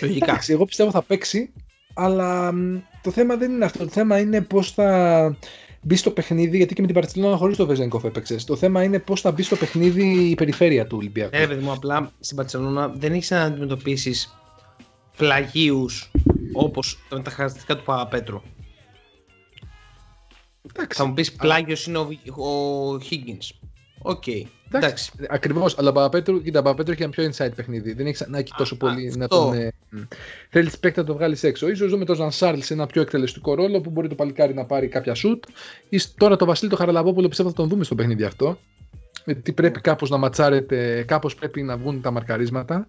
[0.00, 0.24] Λογικά.
[0.26, 1.52] Εντάξει, εγώ πιστεύω θα παίξει,
[1.94, 3.78] αλλά μ, το θέμα δεν είναι αυτό.
[3.84, 5.36] Το θέμα είναι πώς θα
[5.82, 8.44] μπει στο παιχνίδι, γιατί και με την Παρσελόνα χωρίς το Βεζένκοφ έπαιξες.
[8.44, 11.36] Το θέμα είναι πώς θα μπει στο παιχνίδι η περιφέρεια του Ολυμπιακού.
[11.36, 14.38] Ε, ρε παιδί μου, απλά στην Παρσελόνα δεν έχεις να αντιμετωπίσεις
[15.16, 16.10] πλαγίους
[16.52, 18.40] όπως με τα χαρακτηριστικά του Παπαπέτρου.
[20.72, 22.08] Εντάξει, Θα μου πεις πλάγιος είναι ο,
[22.44, 23.68] ο Higgins.
[24.02, 24.24] OK.
[24.72, 25.10] Εντάξει.
[25.28, 27.92] Ακριβώς, αλλά ο Παπαπέτρου, κοίτα, ο Παπαπέτρου έχει ένα πιο inside παιχνίδι.
[27.92, 29.36] Δεν έχει ανάγκη τόσο Α, πολύ να αυτό.
[29.38, 29.54] τον.
[29.54, 29.72] Ε,
[30.50, 31.74] Θέλεις παίκτη να τον βγάλεις έξω.
[31.74, 34.64] Ίσως δούμε τον Ζαν Σάρλ σε ένα πιο εκτελεστικό ρόλο που μπορεί το παλικάρι να
[34.64, 35.44] πάρει κάποια σουτ.
[35.88, 38.58] Ή τώρα το Βασίλη το Χαραλαμπόπουλο πιστεύω θα τον δούμε στο παιχνίδι αυτό.
[39.24, 42.86] Γιατί πρέπει κάπως να ματσάρεται, κάπως πρέπει να βγουν τα μαρκαρίσματα.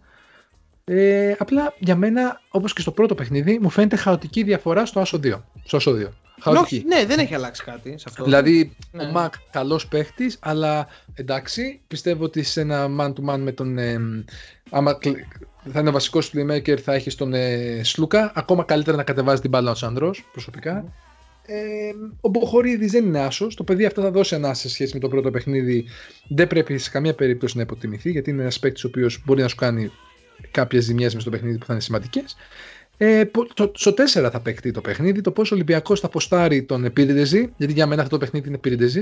[0.83, 5.19] Ε, απλά για μένα, όπως και στο πρώτο παιχνίδι, μου φαίνεται χαοτική διαφορά στο άσο
[5.23, 5.41] 2.
[5.63, 6.07] Στο άσο 2.
[6.43, 8.23] Όχι, ναι, δεν έχει αλλάξει κάτι σε αυτό.
[8.23, 9.03] Δηλαδή, ναι.
[9.03, 13.77] ο Μακ καλός παίχτης, αλλά εντάξει, πιστεύω ότι σε ένα man-to-man με τον.
[13.77, 13.99] Ε,
[14.69, 14.97] άμα
[15.71, 18.31] θα είναι ο βασικός playmaker, θα έχει τον ε, Σλούκα.
[18.35, 20.83] Ακόμα καλύτερα να κατεβάζει την μπάλα ο Σάντρο, προσωπικά.
[20.83, 20.89] Mm.
[21.51, 23.55] Ε, ο Μποχορίδη δεν είναι άσος.
[23.55, 25.85] Το παιδί αυτό θα δώσει ανάσα σε σχέση με το πρώτο παιχνίδι.
[26.27, 29.47] Δεν πρέπει σε καμία περίπτωση να υποτιμηθεί, γιατί είναι ένας παίκτης ο οποίος μπορεί να
[29.47, 29.91] σου κάνει
[30.51, 32.35] κάποιες ζημιές μες στο παιχνίδι που θα είναι σημαντικές.
[32.97, 35.21] Ε, το, στο 4 θα παιχτεί το παιχνίδι.
[35.21, 38.55] Το πώς ο Ολυμπιακός θα αποστάρει τον Επίρντεζη, γιατί για μένα αυτό το παιχνίδι είναι
[38.55, 39.01] Επίρντεζη.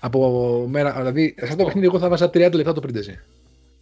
[0.00, 3.18] Από μέρα, δηλαδή, σε αυτό το παιχνίδι εγώ θα βάζα 30 λεπτά το Επίρντεζη.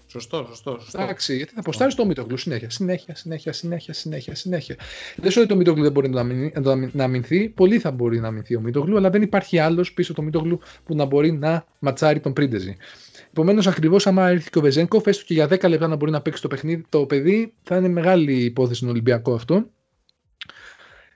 [0.06, 0.78] Σωστό, σωστό.
[0.80, 1.02] σωστό.
[1.02, 4.34] Εντάξει, γιατί θα αποστάρει το Μίτογλου συνέχεια, συνέχεια, συνέχεια, συνέχεια, συνέχεια.
[4.34, 4.76] συνέχεια.
[5.16, 7.48] Δεν σου ότι το Μίτογλου δεν μπορεί να, να, να αμυνθεί.
[7.48, 10.94] Πολύ θα μπορεί να αμυνθεί ο Μίτογλου, αλλά δεν υπάρχει άλλος πίσω το Μίτογλου που
[10.94, 12.76] να μπορεί να ματσάρει τον Πρίντεζη.
[13.36, 16.20] Επομένως, ακριβώς άμα έρθει και ο Βεζέγκο, έστω και για 10 λεπτά να μπορεί να
[16.20, 19.70] παίξει το παιχνίδι, το παιδί, θα είναι μεγάλη υπόθεση στον Ολυμπιακό αυτό.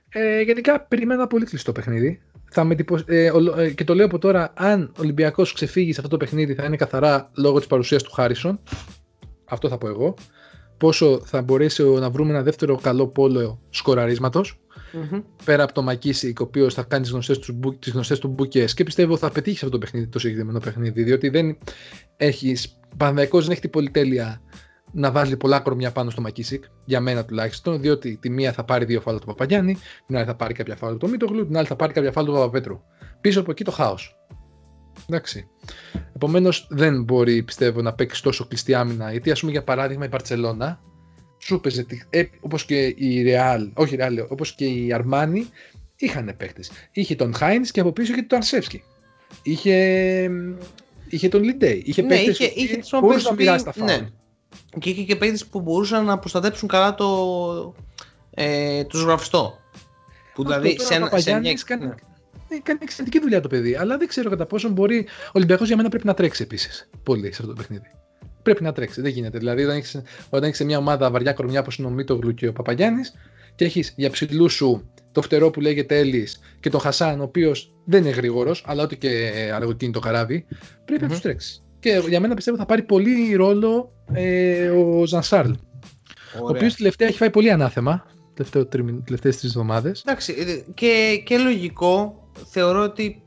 [0.09, 2.21] Ε, γενικά, περιμένω πολύ κλειστό παιχνίδι.
[2.51, 6.17] Θα με ε, ε, και το λέω από τώρα, αν ο Ολυμπιακός ξεφύγει σε αυτό
[6.17, 8.59] το παιχνίδι, θα είναι καθαρά λόγω της παρουσίας του Χάρισον.
[9.45, 10.13] Αυτό θα πω εγώ.
[10.77, 14.59] Πόσο θα μπορέσει να βρούμε ένα δεύτερο καλό πόλο σκοραρίσματος.
[14.93, 15.23] Mm-hmm.
[15.45, 17.03] Πέρα από το Μακίσικ, ο οποίος θα κάνει
[17.79, 21.03] τις γνωστές τους μπουκές και πιστεύω θα πετύχει αυτό το παιχνίδι, το συγκεκριμένο παιχνίδι.
[21.03, 21.57] Διότι δεν
[22.17, 22.55] έχει.
[22.97, 24.41] Πανδαϊκό δεν έχει την πολυτέλεια
[24.91, 28.85] να βάζει πολλά κορμιά πάνω στο Μακίσικ, για μένα τουλάχιστον, διότι τη μία θα πάρει
[28.85, 31.75] δύο φάλα του Παπαγιάννη, την άλλη θα πάρει κάποια φάλα του Μίτογλου, την άλλη θα
[31.75, 32.81] πάρει κάποια φάλα του Παπαπέτρου.
[33.21, 34.15] Πίσω από εκεί το χάος.
[35.09, 35.47] Εντάξει.
[36.15, 40.09] Επομένως δεν μπορεί πιστεύω να παίξει τόσο κλειστή άμυνα, γιατί ας πούμε για παράδειγμα η
[40.09, 40.79] Παρσελώνα
[41.39, 45.41] σου έπαιζε, ε, όπως και η Real, όχι η Real, όπως και η Armani,
[45.95, 46.71] είχαν παίχτες.
[46.91, 48.83] Είχε τον Χάινς και από πίσω είχε τον Αρσεύσκι.
[49.43, 50.29] Είχε,
[51.09, 51.83] είχε τον Λιντέι.
[51.85, 54.09] Είχε ναι, παίχτες είχε, είχε που μπορούσαν να μοιράσει τα ναι.
[54.79, 57.75] Και είχε και παίχτες που μπορούσαν να προστατέψουν καλά το,
[58.33, 59.59] ε, το ζωγραφιστό.
[60.33, 61.19] Που δηλαδή σε ένα...
[61.19, 61.53] Σε μια...
[61.65, 61.93] Κάνει, ναι.
[62.49, 62.57] ναι.
[62.63, 65.05] κάνει εξαιρετική δουλειά το παιδί, αλλά δεν ξέρω κατά πόσο μπορεί.
[65.27, 67.91] Ο Ολυμπιακός για μένα πρέπει να τρέξει επίσης πολύ σε αυτό το παιχνίδι
[68.53, 69.01] πρέπει να τρέξει.
[69.01, 69.37] Δεν γίνεται.
[69.37, 72.53] Δηλαδή, όταν έχεις όταν έχεις μια ομάδα βαριά κορμιά όπως είναι ο Μίτογλου και ο
[72.53, 73.13] Παπαγιάννης
[73.55, 77.73] και έχεις για ψηλού σου το φτερό που λέγεται Έλλης και τον Χασάν, ο οποίος
[77.85, 80.45] δεν είναι γρήγορος, αλλά ό,τι και αργοκίνητο καράβι,
[80.85, 81.07] πρέπει mm-hmm.
[81.07, 81.61] να τους τρέξει.
[81.79, 85.51] Και για μένα πιστεύω θα πάρει πολύ ρόλο ε, ο Ζανσάρλ.
[86.41, 88.05] Ο οποίος τελευταία έχει φάει πολύ ανάθεμα.
[89.03, 90.03] Τελευταίες τρεις εβδομάδες.
[90.05, 93.23] Εντάξει, ε, και, και λογικό θεωρώ ότι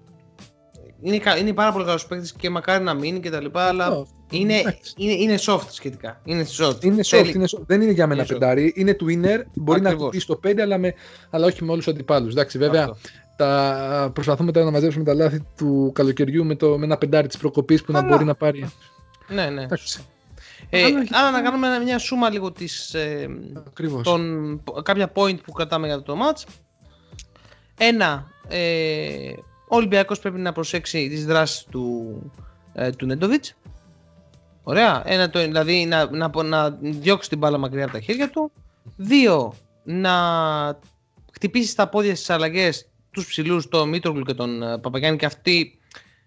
[1.02, 3.46] είναι, είναι πάρα πολύ καλός παίκτης και μακάρι να μείνει κτλ.
[3.52, 6.20] Αλλά είναι, είναι, είναι soft σχετικά.
[6.24, 6.84] Είναι soft.
[6.84, 7.62] Είναι soft, είναι soft.
[7.66, 8.72] Δεν είναι για μένα πεντάρι.
[8.76, 9.42] Είναι twinner.
[9.54, 10.04] Μπορεί Ακριβώς.
[10.04, 10.94] να πει στο 5, αλλά, με,
[11.30, 12.32] αλλά όχι με όλους τους αντιπάλους.
[12.32, 12.96] Εντάξει, βέβαια.
[13.36, 17.36] Τα, προσπαθούμε τώρα να μαζέψουμε τα λάθη του καλοκαιριού με, το, με ένα πεντάρι της
[17.36, 18.72] προκοπής που να μπορεί να πάρει.
[19.28, 19.66] Ναι, ναι.
[20.70, 23.28] Ε, άρα να κάνουμε μια σούμα λίγο της, ε,
[24.02, 26.42] των, κάποια point που κρατάμε για το match.
[27.78, 29.32] Ένα, ε,
[29.72, 32.16] ο Ολυμπιακός πρέπει να προσέξει τις δράσεις του,
[32.72, 33.54] ε, του Νέντοβιτς.
[34.62, 35.02] Ωραία.
[35.04, 38.52] Ένα, το, δηλαδή να, να, να διώξει την μπάλα μακριά από τα χέρια του.
[38.96, 39.54] Δύο,
[39.84, 40.12] να
[41.32, 45.78] χτυπήσει τα πόδια στις αλλαγές τους ψηλούς, τον Μήτρογλου και τον ε, Παπαγιάννη και αυτή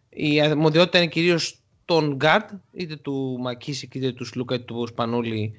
[0.10, 5.54] η αρμοδιότητα είναι κυρίως τον Γκάρτ, είτε του Μακίσικ είτε του Σλούκα είτε του Σπανούλη.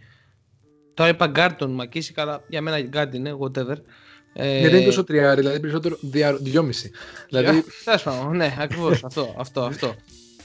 [0.95, 3.77] Τώρα είπα Γκάρτ τον Μακίσικ, αλλά για μένα Γκάρτ είναι, whatever.
[4.39, 5.99] Ε, δεν είναι τόσο τριάρι, δηλαδή περισσότερο
[6.41, 6.91] δυόμιση.
[7.29, 7.65] Δηλαδή...
[8.33, 9.35] ναι, ακριβώς αυτό.
[9.39, 9.95] αυτό, αυτό.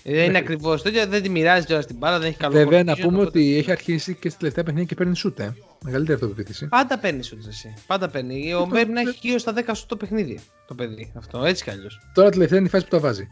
[0.04, 2.96] Δεν είναι ακριβώς τέτοιο, δεν τη μοιράζει τώρα στην μπάλα, δεν έχει καλό Βέβαια, να
[2.96, 5.40] πούμε ότι έχει αρχίσει και στη τελευταία παιχνίδια και παίρνει σούτ.
[5.40, 5.56] Ε.
[5.84, 6.68] Μεγαλύτερη αυτοπεποίθηση.
[6.68, 7.74] Πάντα παίρνει σούτ εσύ.
[7.88, 8.54] Πάντα παίρνει.
[8.54, 10.40] Ο Μέρ να έχει γύρω στα 10 σούτ το παιχνίδι.
[10.68, 12.00] Το παιδί αυτό, έτσι κι αλλιώς.
[12.14, 13.28] Τώρα τελευταία είναι η φάση που τα βάζει.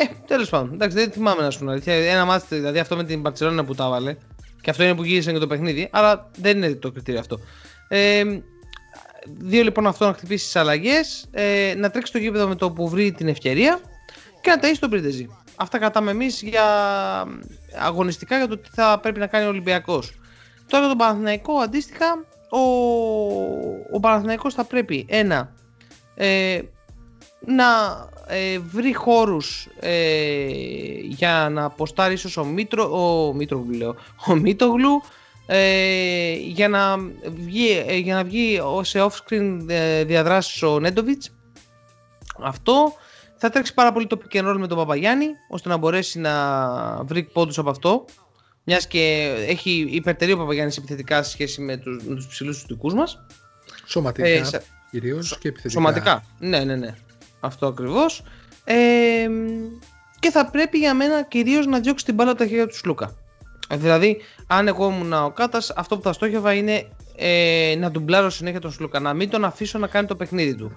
[0.00, 0.72] Ε, τέλος πάντων.
[0.72, 1.90] Εντάξει, δεν θυμάμαι να σου πω.
[1.90, 4.16] Ένα μάτι, δηλαδή αυτό με την Παρσελόνα που τα βάλε.
[4.60, 5.88] Και αυτό είναι που γύρισε και το παιχνίδι.
[5.92, 7.40] Αλλά δεν είναι το κριτήριο αυτό.
[7.88, 8.24] Ε,
[9.24, 12.88] δύο λοιπόν αυτό να χτυπήσει τις αλλαγές, ε, να τρέξει το γήπεδο με το που
[12.88, 13.80] βρει την ευκαιρία
[14.40, 15.28] και να ταΐσει τον Πρίντεζι.
[15.56, 16.64] Αυτά κρατάμε εμείς για
[17.78, 20.20] αγωνιστικά για το τι θα πρέπει να κάνει ο Ολυμπιακός.
[20.66, 22.60] Τώρα για τον Παναθηναϊκό αντίστοιχα, ο,
[23.92, 25.52] ο Παναθηναϊκός θα πρέπει ένα
[26.14, 26.60] ε,
[27.46, 27.64] να
[28.26, 30.46] ε, βρει χώρους ε,
[31.02, 33.94] για να αποστάρει ίσως ο, Μήτρο, ο, Μήτρογλου, λέω,
[34.26, 35.02] ο Μήτογλου
[35.46, 41.34] ε, για, να βγει, ε, για να βγει σε off-screen ε, διαδράσεις ο Νέντοβιτς
[42.42, 42.92] αυτό
[43.36, 47.04] θα τρέξει πάρα πολύ το pick and roll με τον Παπαγιάννη ώστε να μπορέσει να
[47.04, 48.04] βρει πόντους από αυτό
[48.64, 52.66] μιας και έχει υπερτερεί ο Παπαγιάννης επιθετικά σε σχέση με τους, με τους ψηλούς τους
[52.66, 53.26] δικούς μας.
[53.86, 54.42] Σωματικά ε,
[54.90, 55.70] κυρίως και επιθετικά.
[55.80, 56.94] Σωματικά, ναι ναι ναι.
[57.40, 58.22] Αυτό ακριβώς.
[58.64, 58.74] Ε,
[60.18, 63.14] και θα πρέπει για μένα κυρίως να διώξει την μπάλα από τα χέρια του Σλούκα
[63.70, 66.86] Δηλαδή, αν εγώ ήμουν ο Κάτας, αυτό που θα στόχευα είναι
[67.16, 69.00] ε, να ντουμπλάρω συνέχεια τον Σλούκα.
[69.00, 70.76] Να μην τον αφήσω να κάνει το παιχνίδι του.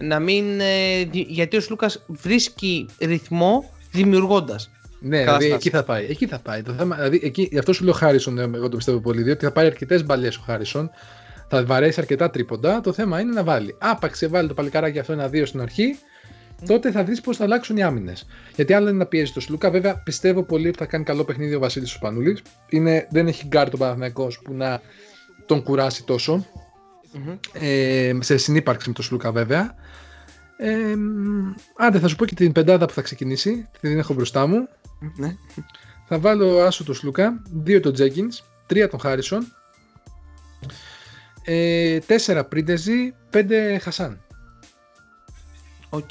[0.00, 4.70] να μην, ε, γιατί ο Σλούκας βρίσκει ρυθμό δημιουργώντας.
[5.00, 6.06] Ναι, δηλαδή εκεί θα πάει.
[6.08, 6.62] Εκεί θα πάει.
[6.62, 9.52] Το θέμα, δηλαδή, εκεί, γι' αυτό σου λέω Χάρισον, εγώ το πιστεύω πολύ, διότι θα
[9.52, 10.90] πάρει αρκετές μπαλιές ο Χάρισον,
[11.48, 12.80] θα βαρέσει αρκετά τρίποντα.
[12.80, 13.76] Το θέμα είναι να βάλει.
[13.78, 15.98] Άπαξ και βάλει το παλικάράκι αυτό ένα-δύο στην αρχή,
[16.66, 18.26] τότε θα δεις πώς θα αλλάξουν οι άμυνες.
[18.54, 19.70] Γιατί άλλο είναι να πιέζει το Σλούκα.
[19.70, 22.38] Βέβαια, πιστεύω πολύ ότι θα κάνει καλό παιχνίδι ο Βασίλης Σπανούλη.
[23.10, 24.80] Δεν έχει γκάρ τον Παναθηναϊκός που να
[25.46, 26.46] τον κουράσει τόσο.
[27.14, 27.38] Mm-hmm.
[27.52, 29.74] Ε, σε συνύπαρξη με τον Σλούκα, βέβαια.
[30.56, 30.94] Ε,
[31.76, 33.68] άντε, θα σου πω και την πεντάδα που θα ξεκινήσει.
[33.80, 34.68] Την έχω μπροστά μου.
[35.16, 35.36] Ναι.
[36.08, 38.28] Θα βάλω άσο τον Σλούκα, δύο τον Τζέκιν,
[38.66, 39.52] τρία τον Χάρισον,
[41.44, 44.20] ε, τέσσερα Πρίντεζι, πέντε Χασάν.
[45.90, 46.10] Οκ.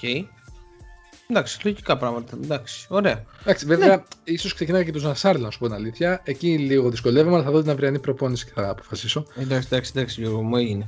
[1.28, 2.38] Εντάξει, λογικά πράγματα.
[2.43, 3.23] Εντάξει, ωραία.
[3.41, 4.03] Εντάξει, βέβαια, ναι.
[4.23, 6.21] ίσως ξεκινάει και τον Ζαν Σαρλ, να σου πω την αλήθεια.
[6.23, 9.26] Εκεί λίγο δυσκολεύομαι, αλλά θα δω την αυριανή προπόνηση και θα αποφασίσω.
[9.36, 10.88] Εντάξει, εντάξει, εντάξει, Γιώργο, μου έγινε.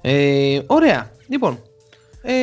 [0.00, 1.10] Ε, ωραία.
[1.28, 1.62] Λοιπόν,
[2.22, 2.34] ε,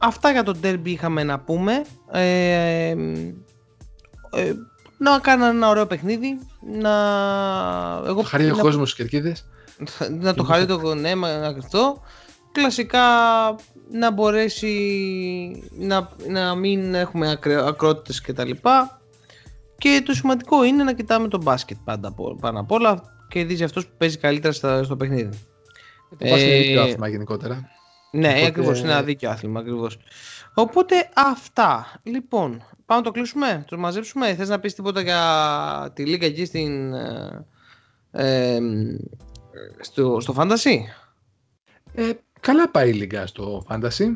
[0.00, 1.84] αυτά για το derby είχαμε να πούμε.
[2.10, 2.94] Ε,
[4.30, 4.52] ε,
[4.98, 6.38] να κάνω ένα ωραίο παιχνίδι.
[6.80, 6.92] Να...
[8.06, 9.48] Εγώ, χαρεί ο κόσμος στους κερκίδες.
[10.20, 11.12] Να το χαρεί το ναι,
[11.58, 12.02] αυτό.
[12.52, 13.00] Κλασικά
[13.92, 19.00] να μπορέσει να, να μην έχουμε ακρότητες και τα λοιπά
[19.78, 23.86] και το σημαντικό είναι να κοιτάμε το μπάσκετ πάντα πάνω απ' όλα και δεις αυτός
[23.86, 25.38] που παίζει καλύτερα στο, στο παιχνίδι.
[26.18, 27.68] Το μπάσκετ είναι δίκαιο άθλημα γενικότερα.
[28.10, 28.46] Ναι, Οπότε...
[28.46, 29.98] ακριβώς, είναι ένα δίκαιο άθλημα ακριβώς.
[30.54, 32.00] Οπότε αυτά.
[32.02, 32.50] Λοιπόν,
[32.86, 34.34] πάμε να το κλείσουμε, το μαζέψουμε.
[34.34, 37.46] Θες να πεις τίποτα για τη λίγα εκεί στην, ε,
[38.10, 38.58] ε,
[39.80, 40.76] στο, στο Fantasy?
[41.94, 42.10] Ε,
[42.42, 44.06] Καλά πάει η Λίγκα στο Fantasy.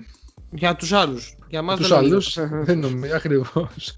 [0.50, 1.38] Για τους άλλους.
[1.48, 3.94] Για μας τους άλλους δεν νομίζω ακριβώς.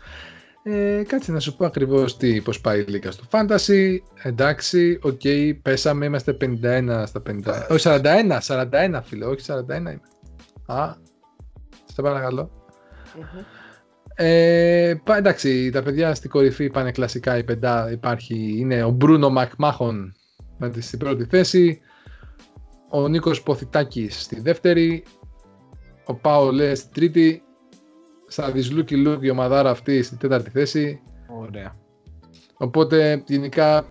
[0.62, 3.96] Ε, κάτσε να σου πω ακριβώς τι, πώς πάει η Λίγκα στο Fantasy.
[4.22, 7.66] Εντάξει, OK, okay, πέσαμε, είμαστε 51 στα 50.
[7.68, 10.00] Όχι, 41, 41 φίλε, όχι 41 είμαι.
[10.66, 10.94] Α,
[11.84, 12.50] σε παρακαλώ.
[14.14, 20.14] Ε, εντάξει, τα παιδιά στην κορυφή πάνε κλασικά η πεντά υπάρχει, είναι ο Μπρούνο Μακμάχον
[20.58, 21.80] με τη στην πρώτη θέση,
[22.90, 25.04] ο Νίκος Ποθητάκης στη δεύτερη,
[26.04, 27.42] ο Πάο Λέ στη τρίτη,
[28.26, 31.00] Σαβισλούκι Λούκ η ομαδάρα αυτή στη τέταρτη θέση.
[31.40, 31.76] Ωραία.
[32.56, 33.86] Οπότε γενικά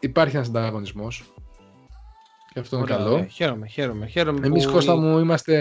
[0.00, 1.34] υπάρχει ένας ανταγωνισμός.
[2.52, 3.24] Και αυτό είναι καλό.
[3.24, 4.06] Χαίρομαι, χαίρομαι.
[4.06, 4.72] χαίρομαι Εμείς που...
[4.72, 5.56] Κώστα μου είμαστε...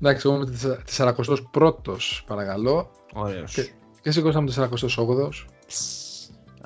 [0.00, 0.58] Εντάξει, εγώ είμαι
[0.96, 2.90] 41ος παρακαλώ.
[3.14, 3.54] Ωραίος.
[3.54, 3.62] Και,
[4.02, 5.46] και εσύ Κώστα μου 48ος.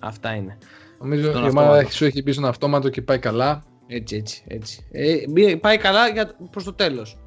[0.01, 0.59] Αυτά είναι.
[0.99, 3.63] Νομίζω ότι η ομάδα σου έχει πει στον αυτόματο και πάει καλά.
[3.87, 4.87] Έτσι, έτσι, έτσι.
[4.91, 7.19] Ε, πάει καλά για, προς το τέλος.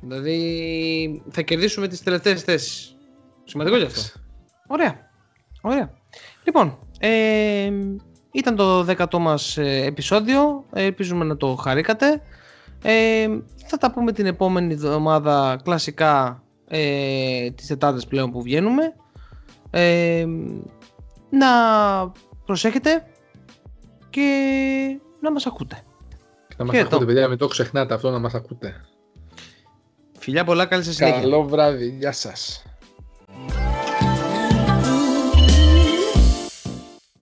[0.00, 2.96] Δηλαδή θα κερδίσουμε τις τελευταίες θέσεις.
[3.44, 4.20] Σημαντικό γι' αυτό.
[4.66, 5.10] Ωραία.
[5.62, 5.92] Ωραία.
[6.44, 7.70] Λοιπόν, ε,
[8.32, 10.64] ήταν το δέκατό μας ε, επεισόδιο.
[10.72, 12.22] Ελπίζουμε να το χαρήκατε.
[12.82, 13.28] Ε,
[13.66, 18.94] θα τα πούμε την επόμενη εβδομάδα κλασικά ε, τις Τετάρτες πλέον που βγαίνουμε.
[19.70, 20.26] Ε,
[21.30, 21.48] να
[22.44, 23.06] προσέχετε
[24.10, 25.82] και να μας ακούτε.
[26.56, 28.84] Να μας ακούτε, παιδιά, μην το ξεχνάτε αυτό να μας ακούτε.
[30.18, 31.20] Φιλιά πολλά, καλή σας συνέχεια.
[31.20, 32.62] Καλό βράδυ, γεια σας.